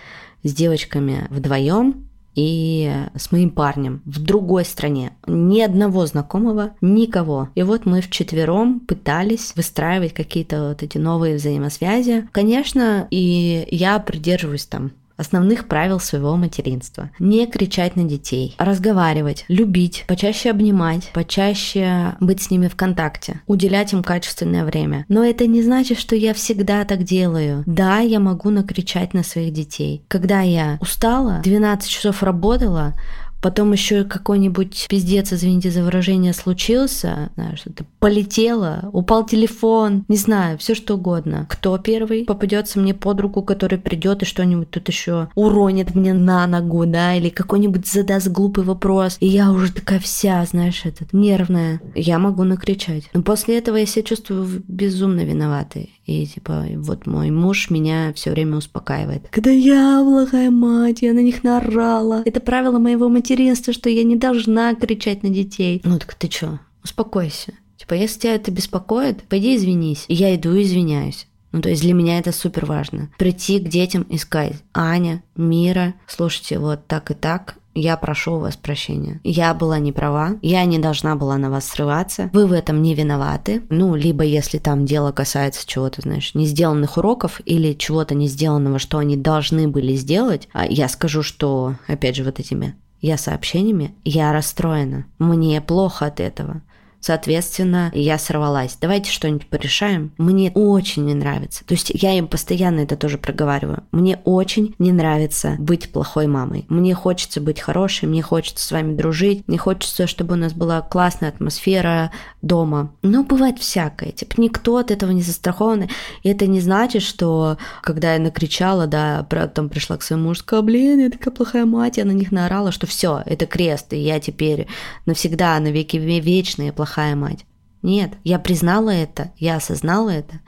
с 0.42 0.52
девочками 0.54 1.26
вдвоем 1.30 2.06
и 2.34 2.90
с 3.16 3.32
моим 3.32 3.50
парнем 3.50 4.02
в 4.04 4.22
другой 4.22 4.64
стране. 4.64 5.12
Ни 5.26 5.60
одного 5.60 6.06
знакомого, 6.06 6.70
никого. 6.80 7.48
И 7.54 7.62
вот 7.62 7.86
мы 7.86 8.00
вчетвером 8.00 8.80
пытались 8.80 9.52
выстраивать 9.56 10.14
какие-то 10.14 10.68
вот 10.68 10.82
эти 10.82 10.96
новые 10.96 11.36
взаимосвязи. 11.36 12.28
Конечно, 12.32 13.06
и 13.10 13.66
я 13.70 13.98
придерживаюсь 13.98 14.66
там 14.66 14.92
основных 15.20 15.68
правил 15.68 16.00
своего 16.00 16.36
материнства. 16.36 17.10
Не 17.18 17.46
кричать 17.46 17.96
на 17.96 18.04
детей, 18.04 18.54
разговаривать, 18.58 19.44
любить, 19.48 20.04
почаще 20.08 20.50
обнимать, 20.50 21.10
почаще 21.12 22.16
быть 22.20 22.42
с 22.42 22.50
ними 22.50 22.68
в 22.68 22.76
контакте, 22.76 23.40
уделять 23.46 23.92
им 23.92 24.02
качественное 24.02 24.64
время. 24.64 25.04
Но 25.08 25.24
это 25.24 25.46
не 25.46 25.62
значит, 25.62 25.98
что 25.98 26.16
я 26.16 26.34
всегда 26.34 26.84
так 26.84 27.02
делаю. 27.04 27.62
Да, 27.66 27.98
я 27.98 28.20
могу 28.20 28.50
накричать 28.50 29.14
на 29.14 29.22
своих 29.22 29.52
детей. 29.52 30.02
Когда 30.08 30.40
я 30.40 30.78
устала, 30.80 31.40
12 31.42 31.88
часов 31.88 32.22
работала, 32.22 32.94
потом 33.40 33.72
еще 33.72 34.04
какой-нибудь 34.04 34.86
пиздец, 34.88 35.32
извините 35.32 35.70
за 35.70 35.82
выражение, 35.82 36.32
случился, 36.32 37.30
что-то 37.56 37.84
полетело, 37.98 38.90
упал 38.92 39.26
телефон, 39.26 40.04
не 40.08 40.16
знаю, 40.16 40.58
все 40.58 40.74
что 40.74 40.94
угодно. 40.94 41.46
Кто 41.48 41.76
первый 41.78 42.24
попадется 42.24 42.78
мне 42.78 42.94
под 42.94 43.20
руку, 43.20 43.42
который 43.42 43.78
придет 43.78 44.22
и 44.22 44.26
что-нибудь 44.26 44.70
тут 44.70 44.88
еще 44.88 45.28
уронит 45.34 45.94
мне 45.94 46.14
на 46.14 46.46
ногу, 46.46 46.86
да, 46.86 47.14
или 47.14 47.28
какой-нибудь 47.28 47.86
задаст 47.86 48.28
глупый 48.28 48.64
вопрос, 48.64 49.16
и 49.20 49.26
я 49.26 49.50
уже 49.50 49.72
такая 49.72 50.00
вся, 50.00 50.44
знаешь, 50.44 50.82
этот, 50.84 51.12
нервная. 51.12 51.80
Я 51.94 52.18
могу 52.18 52.44
накричать. 52.44 53.04
Но 53.12 53.22
после 53.22 53.58
этого 53.58 53.76
я 53.76 53.86
себя 53.86 54.02
чувствую 54.02 54.62
безумно 54.66 55.20
виноватой. 55.20 55.90
И 56.10 56.26
типа, 56.26 56.66
вот 56.76 57.06
мой 57.06 57.30
муж 57.30 57.70
меня 57.70 58.12
все 58.14 58.32
время 58.32 58.56
успокаивает. 58.56 59.28
Когда 59.30 59.50
я 59.50 60.02
плохая 60.02 60.50
мать, 60.50 61.02
я 61.02 61.12
на 61.12 61.20
них 61.20 61.44
наорала. 61.44 62.22
Это 62.24 62.40
правило 62.40 62.80
моего 62.80 63.08
материнства, 63.08 63.72
что 63.72 63.88
я 63.88 64.02
не 64.02 64.16
должна 64.16 64.74
кричать 64.74 65.22
на 65.22 65.28
детей. 65.28 65.80
Ну 65.84 66.00
так 66.00 66.14
ты 66.14 66.26
чё? 66.26 66.58
Успокойся. 66.82 67.52
Типа, 67.76 67.94
если 67.94 68.20
тебя 68.20 68.34
это 68.34 68.50
беспокоит, 68.50 69.22
пойди 69.28 69.54
извинись. 69.54 70.04
И 70.08 70.14
я 70.14 70.34
иду 70.34 70.52
и 70.52 70.62
извиняюсь. 70.62 71.28
Ну, 71.52 71.62
то 71.62 71.68
есть 71.68 71.82
для 71.82 71.94
меня 71.94 72.18
это 72.18 72.32
супер 72.32 72.66
важно. 72.66 73.10
Прийти 73.16 73.60
к 73.60 73.68
детям 73.68 74.02
и 74.02 74.18
сказать, 74.18 74.56
Аня, 74.74 75.22
Мира, 75.36 75.94
слушайте, 76.08 76.58
вот 76.58 76.86
так 76.88 77.10
и 77.12 77.14
так, 77.14 77.56
я 77.74 77.96
прошу 77.96 78.34
у 78.34 78.40
вас 78.40 78.56
прощения. 78.56 79.20
Я 79.24 79.54
была 79.54 79.78
не 79.78 79.92
права, 79.92 80.36
я 80.42 80.64
не 80.64 80.78
должна 80.78 81.16
была 81.16 81.36
на 81.36 81.50
вас 81.50 81.66
срываться, 81.66 82.30
вы 82.32 82.46
в 82.46 82.52
этом 82.52 82.82
не 82.82 82.94
виноваты. 82.94 83.62
Ну, 83.68 83.94
либо 83.94 84.24
если 84.24 84.58
там 84.58 84.86
дело 84.86 85.12
касается 85.12 85.66
чего-то, 85.66 86.02
знаешь, 86.02 86.34
не 86.34 86.46
сделанных 86.46 86.96
уроков 86.96 87.40
или 87.44 87.74
чего-то 87.74 88.14
не 88.14 88.28
сделанного, 88.28 88.78
что 88.78 88.98
они 88.98 89.16
должны 89.16 89.68
были 89.68 89.94
сделать, 89.94 90.48
а 90.52 90.66
я 90.66 90.88
скажу, 90.88 91.22
что, 91.22 91.76
опять 91.86 92.16
же, 92.16 92.24
вот 92.24 92.40
этими 92.40 92.74
я 93.00 93.16
сообщениями, 93.16 93.94
я 94.04 94.32
расстроена, 94.32 95.06
мне 95.18 95.60
плохо 95.60 96.06
от 96.06 96.20
этого. 96.20 96.62
Соответственно, 97.00 97.90
я 97.94 98.18
сорвалась. 98.18 98.76
Давайте 98.80 99.10
что-нибудь 99.10 99.46
порешаем. 99.46 100.12
Мне 100.18 100.52
очень 100.54 101.06
не 101.06 101.14
нравится. 101.14 101.64
То 101.64 101.72
есть 101.74 101.90
я 101.94 102.12
им 102.12 102.28
постоянно 102.28 102.80
это 102.80 102.96
тоже 102.96 103.16
проговариваю. 103.16 103.82
Мне 103.90 104.20
очень 104.24 104.74
не 104.78 104.92
нравится 104.92 105.56
быть 105.58 105.90
плохой 105.90 106.26
мамой. 106.26 106.66
Мне 106.68 106.94
хочется 106.94 107.40
быть 107.40 107.58
хорошей, 107.60 108.08
мне 108.08 108.22
хочется 108.22 108.66
с 108.66 108.70
вами 108.70 108.94
дружить, 108.94 109.48
мне 109.48 109.56
хочется, 109.56 110.06
чтобы 110.06 110.34
у 110.34 110.36
нас 110.36 110.52
была 110.52 110.82
классная 110.82 111.30
атмосфера 111.30 112.12
дома. 112.42 112.92
Но 113.02 113.24
бывает 113.24 113.58
всякое. 113.58 114.12
Типа 114.12 114.34
никто 114.38 114.76
от 114.76 114.90
этого 114.90 115.10
не 115.10 115.22
застрахован. 115.22 115.88
И 116.22 116.28
это 116.28 116.46
не 116.46 116.60
значит, 116.60 117.02
что 117.02 117.56
когда 117.82 118.14
я 118.14 118.20
накричала, 118.20 118.86
да, 118.86 119.26
потом 119.28 119.70
пришла 119.70 119.96
к 119.96 120.02
своему 120.02 120.28
мужу, 120.28 120.40
сказала, 120.40 120.64
блин, 120.64 121.00
я 121.00 121.10
такая 121.10 121.34
плохая 121.34 121.64
мать, 121.64 121.96
я 121.96 122.04
на 122.04 122.12
них 122.12 122.30
наорала, 122.30 122.72
что 122.72 122.86
все, 122.86 123.22
это 123.24 123.46
крест, 123.46 123.92
и 123.94 123.96
я 123.96 124.20
теперь 124.20 124.66
навсегда, 125.06 125.58
навеки 125.60 125.96
вечные 125.96 126.72
плохая 126.72 126.89
плохая 126.90 127.14
мать. 127.14 127.46
Нет, 127.82 128.12
я 128.24 128.38
признала 128.38 128.90
это, 128.90 129.32
я 129.38 129.56
осознала 129.56 130.10
это, 130.10 130.40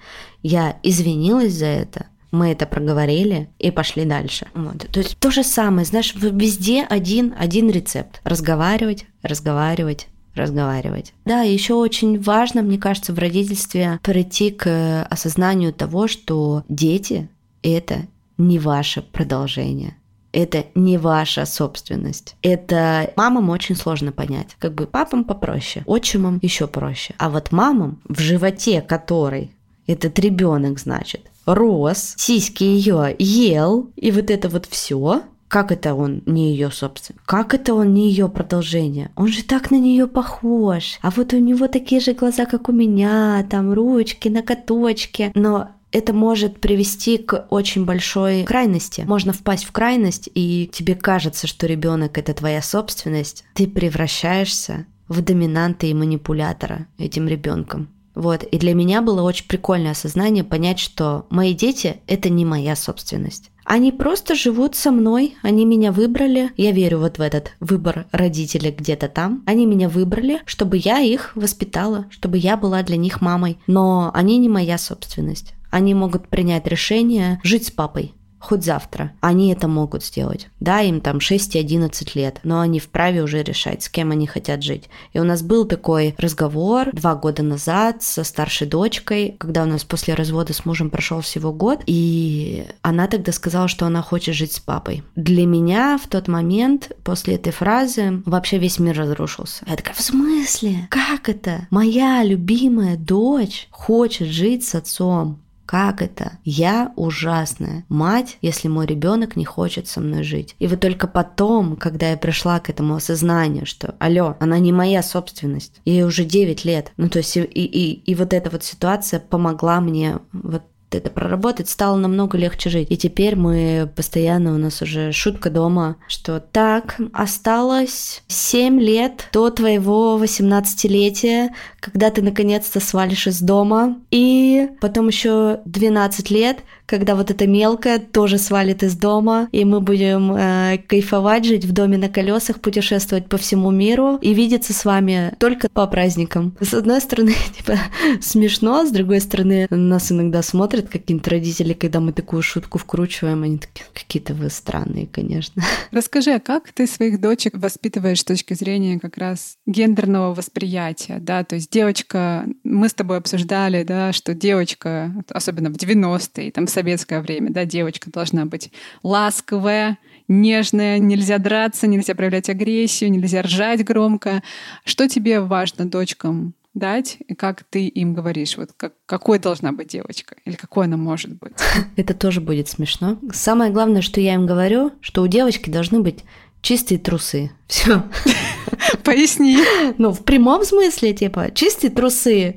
я 0.43 0.77
извинилась 0.83 1.55
за 1.55 1.67
это, 1.67 2.07
мы 2.31 2.51
это 2.51 2.67
проговорили 2.67 3.49
и 3.59 3.71
пошли 3.71 4.05
дальше. 4.05 4.47
Вот. 4.55 4.87
То 4.91 5.01
есть 5.01 5.17
то 5.19 5.31
же 5.31 5.45
самое, 5.45 5.87
знаешь, 5.87 6.15
везде 6.15 6.83
один, 6.83 7.35
один 7.39 7.71
рецепт. 7.71 8.21
Разговаривать, 8.25 9.07
разговаривать, 9.23 10.09
разговаривать. 10.35 11.15
Да, 11.25 11.43
еще 11.43 11.75
очень 11.75 12.21
важно, 12.21 12.63
мне 12.63 12.79
кажется, 12.79 13.15
в 13.15 13.19
родительстве 13.19 13.99
прийти 14.03 14.51
к 14.51 15.05
осознанию 15.05 15.73
того, 15.73 16.09
что 16.09 16.65
дети— 16.69 17.29
это 17.63 18.03
не 18.37 18.59
ваше 18.59 19.01
продолжение 19.01 19.97
это 20.33 20.66
не 20.75 20.99
ваша 20.99 21.45
собственность. 21.45 22.37
Это 22.42 23.12
мамам 23.16 23.51
очень 23.51 23.77
сложно 23.77 24.12
понять. 24.12 24.57
Как 24.59 24.75
бы 24.75 24.87
папам 24.87 25.25
попроще, 25.25 25.85
отчимам 25.87 26.38
еще 26.42 26.66
проще. 26.66 27.14
А 27.18 27.31
вот 27.31 27.53
мамам, 27.53 28.01
в 28.09 28.18
животе 28.21 28.81
которой 28.81 29.53
этот 29.87 30.18
ребенок, 30.18 30.79
значит, 30.79 31.23
рос, 31.47 32.14
сиськи 32.16 32.64
ее 32.64 33.14
ел, 33.18 33.90
и 33.97 34.11
вот 34.11 34.31
это 34.31 34.49
вот 34.49 34.66
все, 34.66 35.23
как 35.53 35.71
это 35.71 35.95
он 35.95 36.23
не 36.25 36.53
ее 36.53 36.71
собственность? 36.71 37.27
Как 37.27 37.53
это 37.53 37.75
он 37.75 37.92
не 37.92 38.09
ее 38.09 38.31
продолжение? 38.31 39.11
Он 39.16 39.29
же 39.29 39.45
так 39.45 39.71
на 39.71 39.79
нее 39.79 40.07
похож. 40.07 40.99
А 41.03 41.11
вот 41.11 41.35
у 41.35 41.38
него 41.38 41.68
такие 41.68 42.01
же 42.01 42.14
глаза, 42.14 42.47
как 42.47 42.71
у 42.71 42.73
меня, 42.73 43.47
там 43.51 43.71
ручки, 43.71 44.29
ноготочки. 44.29 45.31
Но 45.35 45.68
это 45.93 46.13
может 46.13 46.61
привести 46.61 47.19
к 47.19 47.47
очень 47.51 47.85
большой 47.85 48.45
крайности. 48.45 49.03
Можно 49.07 49.33
впасть 49.33 49.65
в 49.65 49.73
крайность, 49.73 50.29
и 50.35 50.69
тебе 50.73 50.95
кажется, 50.95 51.47
что 51.47 51.67
ребенок 51.67 52.19
это 52.19 52.35
твоя 52.35 52.63
собственность. 52.63 53.45
Ты 53.55 53.69
превращаешься 53.69 54.87
в 55.09 55.21
доминанта 55.21 55.87
и 55.87 55.95
манипулятора 55.95 56.87
этим 56.99 57.29
ребенком. 57.29 57.89
Вот. 58.15 58.43
И 58.43 58.59
для 58.59 58.75
меня 58.75 59.01
было 59.01 59.23
очень 59.23 59.47
прикольное 59.47 59.93
осознание 59.93 60.45
понять, 60.45 60.79
что 60.79 61.27
мои 61.31 61.55
дети— 61.55 62.01
это 62.07 62.29
не 62.29 62.45
моя 62.45 62.77
собственность. 62.77 63.51
Они 63.65 63.93
просто 63.93 64.35
живут 64.35 64.75
со 64.75 64.91
мной, 64.91 65.37
они 65.43 65.65
меня 65.65 65.93
выбрали. 65.93 66.51
Я 66.57 66.73
верю 66.73 66.99
вот 66.99 67.19
в 67.19 67.21
этот 67.21 67.53
выбор 67.61 68.07
родителей 68.11 68.75
где-то 68.77 69.09
там. 69.09 69.43
Они 69.47 69.67
меня 69.67 69.89
выбрали, 69.89 70.41
чтобы 70.47 70.79
я 70.79 70.99
их 70.99 71.33
воспитала, 71.37 72.07
чтобы 72.11 72.39
я 72.39 72.57
была 72.57 72.83
для 72.83 72.97
них 72.97 73.21
мамой. 73.21 73.59
Но 73.67 74.11
они 74.15 74.39
не 74.39 74.49
моя 74.49 74.79
собственность 74.79 75.55
они 75.73 75.95
могут 75.95 76.29
принять 76.29 76.67
решение 76.69 77.41
жить 77.43 77.67
с 77.67 77.71
папой 77.73 78.15
хоть 78.43 78.65
завтра. 78.65 79.13
Они 79.21 79.53
это 79.53 79.69
могут 79.69 80.05
сделать. 80.05 80.49
Да, 80.59 80.81
им 80.81 81.01
там 81.01 81.21
6 81.21 81.55
и 81.55 81.59
11 81.61 82.15
лет, 82.17 82.41
но 82.43 82.61
они 82.61 82.81
вправе 82.81 83.23
уже 83.23 83.43
решать, 83.43 83.85
с 83.85 83.89
кем 83.89 84.11
они 84.11 84.27
хотят 84.27 84.63
жить. 84.63 84.89
И 85.13 85.21
у 85.21 85.25
нас 85.25 85.43
был 85.43 85.65
такой 85.65 86.15
разговор 86.19 86.91
два 86.93 87.15
года 87.15 87.43
назад 87.45 88.03
со 88.03 88.25
старшей 88.25 88.67
дочкой, 88.67 89.37
когда 89.39 89.63
у 89.63 89.67
нас 89.67 89.85
после 89.85 90.15
развода 90.15 90.53
с 90.53 90.65
мужем 90.65 90.91
прошел 90.91 91.21
всего 91.21 91.53
год, 91.53 91.83
и 91.87 92.67
она 92.83 93.07
тогда 93.07 93.31
сказала, 93.31 93.69
что 93.69 93.87
она 93.87 94.03
хочет 94.03 94.35
жить 94.35 94.53
с 94.53 94.61
папой. 94.61 95.05
Для 95.15 95.47
меня 95.47 95.97
в 95.97 96.09
тот 96.09 96.27
момент, 96.27 96.91
после 97.05 97.37
этой 97.37 97.53
фразы, 97.53 98.23
вообще 98.27 98.59
весь 98.59 98.81
мир 98.81 98.99
разрушился. 98.99 99.65
Я 99.69 99.77
такая, 99.77 99.95
в 99.95 100.01
смысле? 100.01 100.89
Как 100.91 101.29
это? 101.29 101.69
Моя 101.71 102.25
любимая 102.25 102.97
дочь 102.97 103.69
хочет 103.71 104.27
жить 104.29 104.65
с 104.65 104.75
отцом. 104.75 105.39
Как 105.73 106.03
это? 106.03 106.33
Я 106.45 106.93
ужасная 106.97 107.87
мать, 107.89 108.37
если 108.43 108.69
мой 108.69 108.85
ребенок 108.85 109.37
не 109.37 109.47
хочет 109.47 109.89
со 109.89 110.03
мной 110.03 110.23
жить. 110.23 110.55
И 110.59 110.67
вот 110.67 110.81
только 110.81 111.07
потом, 111.07 111.77
когда 111.77 112.11
я 112.11 112.19
пришла 112.19 112.61
к 112.61 112.69
этому 112.69 112.97
осознанию, 112.97 113.65
что, 113.65 113.95
алло, 113.99 114.37
она 114.39 114.59
не 114.59 114.71
моя 114.71 115.03
собственность, 115.03 115.81
ей 115.87 116.05
уже 116.05 116.27
9 116.27 116.67
лет. 116.67 116.93
Ну, 116.99 117.09
то 117.09 117.21
есть 117.21 117.39
и, 117.39 117.41
и, 117.41 117.93
и 117.95 118.15
вот 118.15 118.35
эта 118.35 118.51
вот 118.51 118.65
ситуация 118.65 119.19
помогла 119.19 119.81
мне 119.81 120.19
вот 120.35 120.63
это 120.99 121.11
проработать, 121.11 121.69
стало 121.69 121.97
намного 121.97 122.39
легче 122.39 122.71
жить. 122.71 122.91
И 122.91 122.97
теперь 122.97 123.37
мы 123.37 123.91
постоянно, 123.95 124.55
у 124.55 124.59
нас 124.59 124.83
уже 124.83 125.13
шутка 125.13 125.51
дома, 125.51 125.97
что 126.09 126.41
так, 126.41 126.97
осталось 127.13 128.23
7 128.29 128.81
лет 128.81 129.29
до 129.33 129.51
твоего 129.51 130.19
18-летия, 130.23 131.51
когда 131.81 132.11
ты 132.11 132.23
наконец-то 132.23 132.81
свалишь 132.81 133.27
из 133.27 133.41
дома, 133.41 133.99
и 134.11 134.69
потом 134.81 135.09
еще 135.09 135.61
12 135.65 136.31
лет, 136.31 136.59
когда 136.93 137.15
вот 137.15 137.31
эта 137.31 137.47
мелкая 137.47 137.99
тоже 137.99 138.37
свалит 138.37 138.83
из 138.83 138.95
дома, 138.97 139.49
и 139.51 139.65
мы 139.65 139.81
будем 139.81 140.35
э, 140.35 140.77
кайфовать, 140.87 141.47
жить 141.47 141.65
в 141.65 141.73
доме 141.73 141.97
на 141.97 142.11
колесах, 142.11 142.61
путешествовать 142.61 143.31
по 143.31 143.38
всему 143.38 143.71
миру 143.71 144.19
и 144.21 144.35
видеться 144.35 144.75
с 144.75 144.85
вами 144.85 145.35
только 145.38 145.71
по 145.71 145.87
праздникам. 145.87 146.55
С 146.61 146.75
одной 146.75 147.01
стороны, 147.01 147.33
типа, 147.57 147.79
смешно, 148.21 148.85
с 148.85 148.90
другой 148.90 149.23
стороны, 149.23 149.67
нас 149.71 150.13
иногда 150.13 150.43
смотрят 150.43 150.90
какие-нибудь 150.90 151.27
родители, 151.29 151.73
когда 151.73 152.01
мы 152.01 152.13
такую 152.13 152.43
шутку 152.43 152.77
вкручиваем, 152.77 153.43
они 153.43 153.57
такие, 153.57 153.87
какие-то 153.95 154.35
вы 154.35 154.51
странные, 154.51 155.07
конечно. 155.07 155.63
Расскажи, 155.93 156.33
а 156.33 156.40
как 156.40 156.73
ты 156.73 156.87
своих 156.87 157.23
дочек 157.23 157.57
воспитываешь 157.57 158.21
с 158.21 158.25
точки 158.25 158.53
зрения 158.53 159.01
как 159.01 159.17
раз 159.17 159.57
гендерного 159.65 160.35
восприятия, 160.35 161.21
да, 161.21 161.43
то 161.43 161.55
есть 161.55 161.71
девочка, 161.71 162.45
мы 162.65 162.90
с 162.90 162.93
тобой 162.93 163.17
обсуждали, 163.17 163.83
да, 163.83 164.13
что 164.13 164.35
девочка, 164.35 165.11
особенно 165.31 165.71
в 165.71 165.77
90-е, 165.77 166.53
там, 166.53 166.67
в 166.67 166.82
советское 166.83 167.21
время, 167.21 167.51
да, 167.51 167.65
девочка 167.65 168.11
должна 168.11 168.45
быть 168.45 168.73
ласковая, 169.05 169.99
нежная, 170.27 170.99
нельзя 170.99 171.39
драться, 171.39 171.87
нельзя 171.87 172.15
проявлять 172.15 172.49
агрессию, 172.49 173.11
нельзя 173.13 173.43
ржать 173.43 173.85
громко. 173.85 174.43
Что 174.85 175.09
тебе 175.09 175.41
важно 175.41 175.85
дочкам 175.89 176.55
дать, 176.75 177.19
и 177.29 177.35
как 177.35 177.63
ты 177.65 177.87
им 177.87 178.15
говоришь, 178.15 178.57
вот 178.57 178.71
как, 178.77 178.95
какой 179.07 179.39
должна 179.39 179.73
быть 179.73 179.89
девочка, 179.89 180.37
или 180.45 180.57
какой 180.57 180.87
она 180.87 180.97
может 180.97 181.39
быть? 181.39 181.53
Это 181.97 182.15
тоже 182.15 182.41
будет 182.41 182.69
смешно. 182.69 183.19
Самое 183.33 183.71
главное, 183.71 184.03
что 184.03 184.21
я 184.21 184.35
им 184.35 184.47
говорю, 184.47 184.91
что 185.01 185.23
у 185.23 185.29
девочки 185.29 185.71
должны 185.71 186.01
быть 186.01 186.25
чистые 186.63 186.98
трусы. 186.98 187.50
Все. 187.67 188.04
Поясни. 189.04 189.58
Ну, 189.98 190.13
в 190.13 190.25
прямом 190.25 190.65
смысле, 190.65 191.13
типа, 191.13 191.50
чистые 191.54 191.90
трусы. 191.90 192.56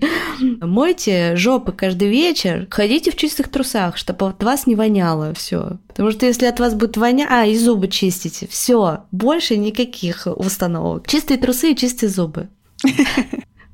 Мойте 0.62 1.36
жопы 1.36 1.72
каждый 1.72 2.10
вечер, 2.10 2.68
ходите 2.70 3.12
в 3.12 3.16
чистых 3.16 3.50
трусах, 3.50 3.98
чтобы 3.98 4.28
от 4.28 4.44
вас 4.44 4.68
не 4.68 4.76
воняло. 4.76 5.34
Все. 5.34 5.78
Потому 5.88 6.12
что 6.12 6.26
если 6.26 6.46
от 6.46 6.60
вас 6.60 6.74
будет 6.74 6.98
вонять, 6.98 7.28
а, 7.30 7.46
и 7.46 7.58
зубы 7.58 7.88
чистите. 7.88 8.48
Все. 8.48 9.06
Больше 9.12 9.58
никаких 9.58 10.28
установок. 10.28 11.08
Чистые 11.08 11.38
трусы 11.38 11.72
и 11.72 11.76
чистые 11.76 12.10
зубы. 12.10 12.50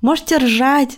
Можете 0.02 0.38
ржать, 0.38 0.98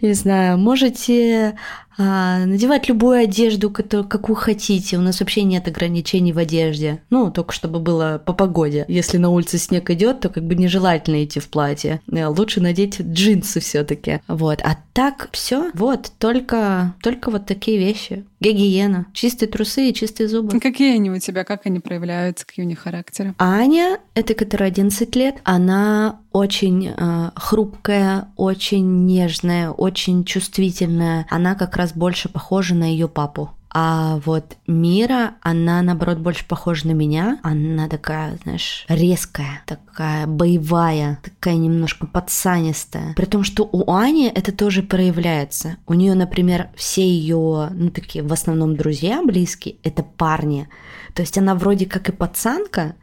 не 0.00 0.12
знаю, 0.12 0.56
можете 0.56 1.58
надевать 1.98 2.88
любую 2.88 3.20
одежду, 3.20 3.70
которую, 3.70 4.08
какую 4.08 4.36
хотите. 4.36 4.98
У 4.98 5.00
нас 5.00 5.20
вообще 5.20 5.42
нет 5.42 5.68
ограничений 5.68 6.32
в 6.32 6.38
одежде. 6.38 7.02
Ну, 7.10 7.30
только 7.30 7.52
чтобы 7.52 7.78
было 7.80 8.22
по 8.24 8.32
погоде. 8.32 8.84
Если 8.88 9.18
на 9.18 9.30
улице 9.30 9.58
снег 9.58 9.90
идет, 9.90 10.20
то 10.20 10.28
как 10.28 10.44
бы 10.44 10.54
нежелательно 10.54 11.24
идти 11.24 11.40
в 11.40 11.48
платье. 11.48 12.00
Э, 12.10 12.26
лучше 12.26 12.60
надеть 12.60 13.00
джинсы 13.00 13.60
все-таки. 13.60 14.20
Вот. 14.28 14.60
А 14.62 14.76
так 14.92 15.28
все. 15.32 15.70
Вот, 15.74 16.10
только, 16.18 16.94
только 17.02 17.30
вот 17.30 17.46
такие 17.46 17.78
вещи. 17.78 18.24
Гигиена. 18.40 19.06
Чистые 19.12 19.48
трусы 19.48 19.88
и 19.90 19.94
чистые 19.94 20.28
зубы. 20.28 20.60
Какие 20.60 20.94
они 20.96 21.10
у 21.10 21.18
тебя? 21.18 21.44
Как 21.44 21.66
они 21.66 21.80
проявляются? 21.80 22.46
Какие 22.46 22.64
у 22.64 22.68
них 22.68 22.80
характеры? 22.80 23.34
Аня, 23.38 23.98
это 24.14 24.34
которая 24.34 24.68
11 24.68 25.16
лет, 25.16 25.36
она 25.44 26.20
очень 26.32 26.92
э, 26.94 27.30
хрупкая, 27.34 28.28
очень 28.36 29.06
нежная, 29.06 29.70
очень 29.70 30.24
чувствительная. 30.24 31.26
Она 31.30 31.54
как 31.54 31.76
раз 31.76 31.85
больше 31.94 32.28
похожа 32.28 32.74
на 32.74 32.84
ее 32.84 33.08
папу. 33.08 33.50
А 33.78 34.20
вот 34.24 34.56
Мира, 34.66 35.34
она, 35.42 35.82
наоборот, 35.82 36.16
больше 36.16 36.46
похожа 36.48 36.86
на 36.86 36.92
меня. 36.92 37.40
Она 37.42 37.88
такая, 37.88 38.38
знаешь, 38.42 38.86
резкая, 38.88 39.62
такая 39.66 40.26
боевая, 40.26 41.18
такая 41.22 41.56
немножко 41.56 42.06
пацанистая. 42.06 43.12
При 43.14 43.26
том, 43.26 43.44
что 43.44 43.68
у 43.70 43.92
Ани 43.92 44.32
это 44.34 44.50
тоже 44.52 44.82
проявляется. 44.82 45.76
У 45.86 45.92
нее, 45.92 46.14
например, 46.14 46.70
все 46.74 47.06
ее, 47.06 47.68
ну, 47.70 47.90
такие 47.90 48.24
в 48.24 48.32
основном 48.32 48.76
друзья 48.76 49.22
близкие, 49.22 49.76
это 49.82 50.02
парни. 50.02 50.70
То 51.12 51.20
есть 51.20 51.36
она 51.36 51.54
вроде 51.54 51.84
как 51.84 52.08
и 52.08 52.12
пацанка, 52.12 52.94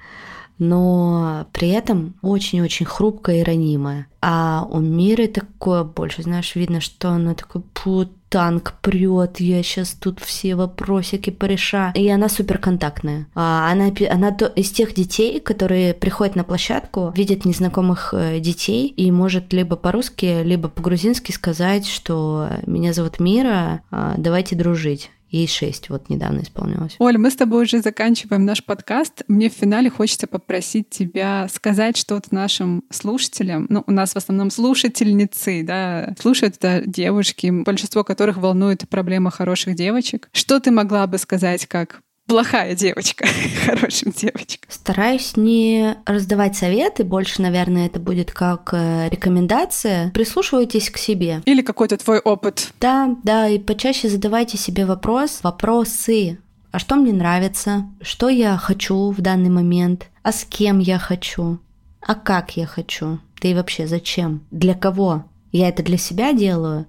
но 0.57 1.45
при 1.51 1.69
этом 1.69 2.15
очень-очень 2.23 2.87
хрупкая 2.87 3.41
и 3.41 3.43
ранимая. 3.43 4.07
А 4.21 4.67
у 4.69 4.79
Миры 4.79 5.27
такое 5.27 5.83
больше, 5.83 6.23
знаешь, 6.23 6.55
видно, 6.55 6.79
что 6.81 7.09
она 7.09 7.35
такой 7.35 7.61
пут 7.61 8.11
танк 8.33 8.73
прет, 8.81 9.39
я 9.39 9.61
сейчас 9.61 9.91
тут 9.91 10.19
все 10.19 10.55
вопросики 10.55 11.29
порешаю. 11.29 11.93
И 11.93 12.09
она 12.09 12.29
суперконтактная. 12.29 13.27
А 13.35 13.71
она, 13.71 13.91
она 14.09 14.31
то, 14.31 14.47
из 14.47 14.71
тех 14.71 14.95
детей, 14.95 15.39
которые 15.39 15.93
приходят 15.93 16.35
на 16.35 16.43
площадку, 16.43 17.13
видят 17.15 17.45
незнакомых 17.45 18.11
э, 18.17 18.39
детей 18.39 18.87
и 18.87 19.11
может 19.11 19.53
либо 19.53 19.75
по-русски, 19.75 20.41
либо 20.41 20.67
по-грузински 20.67 21.31
сказать, 21.31 21.85
что 21.85 22.49
меня 22.65 22.91
зовут 22.93 23.19
Мира, 23.19 23.83
а, 23.91 24.15
давайте 24.17 24.55
дружить. 24.55 25.11
Ей 25.33 25.47
шесть 25.47 25.89
вот 25.89 26.09
недавно 26.09 26.41
исполнилось. 26.41 26.95
Оль, 26.99 27.17
мы 27.17 27.31
с 27.31 27.35
тобой 27.35 27.63
уже 27.63 27.81
заканчиваем 27.81 28.45
наш 28.45 28.63
подкаст. 28.63 29.23
Мне 29.27 29.49
в 29.49 29.53
финале 29.53 29.89
хочется 29.89 30.27
попросить 30.27 30.91
тебя 30.91 31.47
сказать 31.51 31.97
что-то 31.97 32.35
нашим 32.35 32.83
слушателям. 32.91 33.65
Ну, 33.67 33.83
у 33.87 33.91
нас 33.91 34.13
в 34.13 34.15
основном 34.15 34.51
слушательницы, 34.51 35.63
да, 35.63 36.13
слушают 36.19 36.57
это 36.61 36.83
девушки, 36.85 37.49
большинство 37.49 38.03
которых 38.03 38.37
волнует 38.37 38.87
проблема 38.87 39.31
хороших 39.31 39.73
девочек. 39.73 40.29
Что 40.33 40.59
ты 40.59 40.69
могла 40.69 41.07
бы 41.07 41.17
сказать 41.17 41.65
как 41.65 42.03
плохая 42.33 42.73
девочка 42.73 43.27
хорошим 43.65 44.11
девочкам. 44.11 44.67
Стараюсь 44.67 45.37
не 45.37 45.95
раздавать 46.07 46.55
советы, 46.55 47.03
больше, 47.03 47.43
наверное, 47.43 47.85
это 47.85 47.99
будет 47.99 48.31
как 48.31 48.71
э, 48.73 49.07
рекомендация. 49.09 50.09
Прислушивайтесь 50.15 50.89
к 50.89 50.97
себе. 50.97 51.43
Или 51.45 51.61
какой-то 51.61 51.95
твой 51.97 52.17
опыт. 52.17 52.73
Да, 52.81 53.15
да, 53.21 53.47
и 53.47 53.59
почаще 53.59 54.09
задавайте 54.09 54.57
себе 54.57 54.87
вопрос, 54.87 55.41
вопросы. 55.43 56.39
А 56.71 56.79
что 56.79 56.95
мне 56.95 57.13
нравится? 57.13 57.85
Что 58.01 58.29
я 58.29 58.57
хочу 58.57 59.11
в 59.11 59.21
данный 59.21 59.51
момент? 59.51 60.07
А 60.23 60.31
с 60.31 60.43
кем 60.43 60.79
я 60.79 60.97
хочу? 60.97 61.59
А 62.01 62.15
как 62.15 62.57
я 62.57 62.65
хочу? 62.65 63.19
Да 63.43 63.47
и 63.47 63.53
вообще 63.53 63.85
зачем? 63.85 64.41
Для 64.49 64.73
кого? 64.73 65.25
Я 65.53 65.69
это 65.69 65.83
для 65.83 65.97
себя 65.97 66.33
делаю 66.33 66.87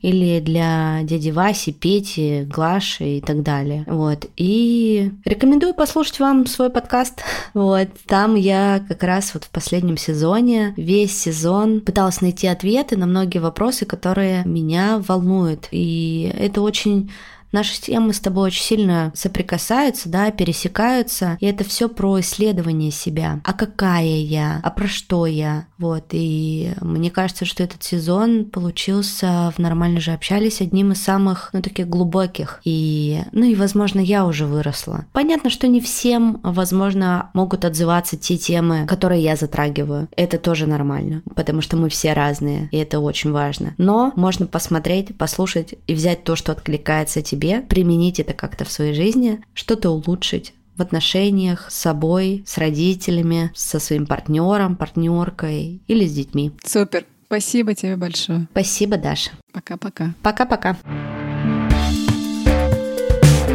или 0.00 0.40
для 0.40 1.00
дяди 1.02 1.30
Васи, 1.30 1.72
Пети, 1.72 2.44
Глаши 2.44 3.18
и 3.18 3.20
так 3.20 3.42
далее. 3.42 3.84
Вот. 3.86 4.26
И 4.36 5.12
рекомендую 5.24 5.74
послушать 5.74 6.18
вам 6.18 6.46
свой 6.46 6.70
подкаст. 6.70 7.22
Вот. 7.54 7.88
Там 8.06 8.34
я 8.34 8.84
как 8.86 9.02
раз 9.02 9.32
вот 9.34 9.44
в 9.44 9.50
последнем 9.50 9.96
сезоне, 9.96 10.74
весь 10.76 11.18
сезон 11.18 11.80
пыталась 11.80 12.20
найти 12.20 12.46
ответы 12.46 12.96
на 12.96 13.06
многие 13.06 13.38
вопросы, 13.38 13.86
которые 13.86 14.42
меня 14.44 15.02
волнуют. 15.06 15.68
И 15.70 16.32
это 16.38 16.60
очень 16.60 17.10
наши 17.52 17.80
темы 17.80 18.12
с 18.12 18.20
тобой 18.20 18.48
очень 18.48 18.62
сильно 18.62 19.12
соприкасаются, 19.14 20.08
да, 20.08 20.30
пересекаются, 20.30 21.36
и 21.40 21.46
это 21.46 21.64
все 21.64 21.88
про 21.88 22.20
исследование 22.20 22.90
себя. 22.90 23.40
А 23.44 23.52
какая 23.52 24.04
я? 24.04 24.60
А 24.62 24.70
про 24.70 24.88
что 24.88 25.26
я? 25.26 25.66
Вот, 25.78 26.06
и 26.12 26.72
мне 26.80 27.10
кажется, 27.10 27.44
что 27.44 27.62
этот 27.62 27.82
сезон 27.82 28.44
получился 28.44 29.52
в 29.56 29.58
«Нормально 29.58 30.00
же 30.00 30.12
общались» 30.12 30.60
одним 30.60 30.92
из 30.92 31.02
самых, 31.02 31.50
ну, 31.52 31.62
таких 31.62 31.88
глубоких. 31.88 32.60
И, 32.64 33.22
ну, 33.32 33.44
и, 33.44 33.54
возможно, 33.54 34.00
я 34.00 34.26
уже 34.26 34.46
выросла. 34.46 35.06
Понятно, 35.12 35.50
что 35.50 35.66
не 35.68 35.80
всем, 35.80 36.40
возможно, 36.42 37.30
могут 37.34 37.64
отзываться 37.64 38.16
те 38.16 38.36
темы, 38.36 38.86
которые 38.86 39.22
я 39.22 39.36
затрагиваю. 39.36 40.08
Это 40.16 40.38
тоже 40.38 40.66
нормально, 40.66 41.22
потому 41.34 41.60
что 41.60 41.76
мы 41.76 41.88
все 41.88 42.12
разные, 42.12 42.68
и 42.72 42.76
это 42.76 43.00
очень 43.00 43.32
важно. 43.32 43.74
Но 43.78 44.12
можно 44.16 44.46
посмотреть, 44.46 45.16
послушать 45.16 45.74
и 45.86 45.94
взять 45.94 46.24
то, 46.24 46.36
что 46.36 46.52
откликается 46.52 47.22
тебе 47.22 47.45
себе, 47.46 47.60
применить 47.60 48.20
это 48.20 48.32
как-то 48.32 48.64
в 48.64 48.72
своей 48.72 48.94
жизни, 48.94 49.40
что-то 49.54 49.90
улучшить 49.90 50.52
в 50.76 50.82
отношениях 50.82 51.70
с 51.70 51.74
собой, 51.74 52.44
с 52.46 52.58
родителями, 52.58 53.50
со 53.54 53.78
своим 53.78 54.06
партнером, 54.06 54.76
партнеркой 54.76 55.80
или 55.86 56.06
с 56.06 56.12
детьми. 56.12 56.52
Супер. 56.64 57.04
Спасибо 57.26 57.74
тебе 57.74 57.96
большое. 57.96 58.46
Спасибо, 58.52 58.98
Даша. 58.98 59.30
Пока-пока. 59.52 60.14
Пока-пока. 60.22 60.76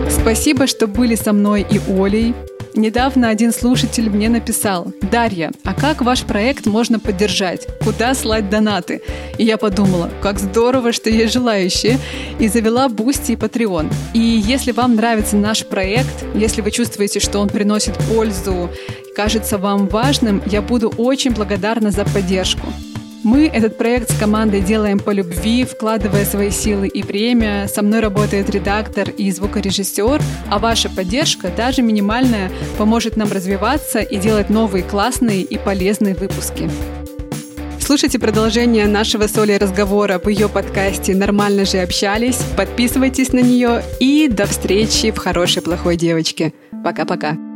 Спасибо, 0.10 0.68
что 0.68 0.88
были 0.88 1.16
со 1.16 1.32
мной 1.32 1.66
и 1.70 1.80
Олей. 1.90 2.36
Недавно 2.74 3.30
один 3.30 3.52
слушатель 3.52 4.10
мне 4.10 4.30
написал, 4.30 4.94
«Дарья, 5.02 5.52
а 5.66 5.74
как 5.74 6.02
ваш 6.02 6.24
проект 6.24 6.66
можно 6.66 7.00
поддержать? 7.00 7.68
Куда 7.84 8.14
слать 8.14 8.50
донаты?» 8.50 9.02
И 9.38 9.44
я 9.44 9.58
подумала, 9.58 10.10
как 10.22 10.40
здорово, 10.40 10.94
что 10.94 11.10
есть 11.10 11.34
желающие, 11.34 12.00
и 12.40 12.48
завела 12.48 12.88
Boosty 12.88 13.34
и 13.34 13.36
Patreon. 13.36 13.92
И 14.14 14.20
если 14.20 14.72
вам 14.72 14.96
нравится 14.96 15.36
наш 15.36 15.66
проект, 15.66 16.24
если 16.34 16.62
вы 16.62 16.72
чувствуете, 16.72 17.20
что 17.20 17.40
он 17.40 17.50
приносит 17.50 17.98
пользу, 18.10 18.70
кажется 19.16 19.58
вам 19.58 19.88
важным, 19.88 20.42
я 20.46 20.62
буду 20.62 20.94
очень 20.98 21.32
благодарна 21.32 21.92
за 21.92 22.06
поддержку. 22.06 22.68
Мы 23.24 23.46
этот 23.46 23.78
проект 23.78 24.10
с 24.10 24.18
командой 24.18 24.62
делаем 24.62 24.98
по 24.98 25.12
любви, 25.12 25.64
вкладывая 25.64 26.26
свои 26.26 26.50
силы 26.50 26.88
и 26.88 27.04
время. 27.04 27.68
Со 27.68 27.84
мной 27.84 28.00
работает 28.00 28.50
редактор 28.50 29.10
и 29.12 29.30
звукорежиссер, 29.30 30.20
а 30.50 30.60
ваша 30.60 30.90
поддержка, 30.90 31.50
даже 31.56 31.84
минимальная, 31.84 32.52
поможет 32.80 33.18
нам 33.18 33.32
развиваться 33.32 34.00
и 34.00 34.18
делать 34.18 34.50
новые 34.50 34.84
классные 34.84 35.44
и 35.44 35.58
полезные 35.60 36.16
выпуски. 36.16 36.70
Слушайте 37.80 38.18
продолжение 38.18 38.88
нашего 38.88 39.28
с 39.28 39.38
Олей 39.38 39.58
разговора 39.58 40.18
в 40.18 40.28
ее 40.28 40.50
подкасте 40.50 41.14
«Нормально 41.14 41.66
же 41.66 41.78
общались». 41.80 42.40
Подписывайтесь 42.58 43.34
на 43.34 43.40
нее 43.40 43.84
и 44.00 44.30
до 44.30 44.48
встречи 44.48 45.12
в 45.12 45.18
«Хорошей 45.18 45.62
плохой 45.62 45.96
девочке». 45.96 46.54
Пока-пока. 46.84 47.51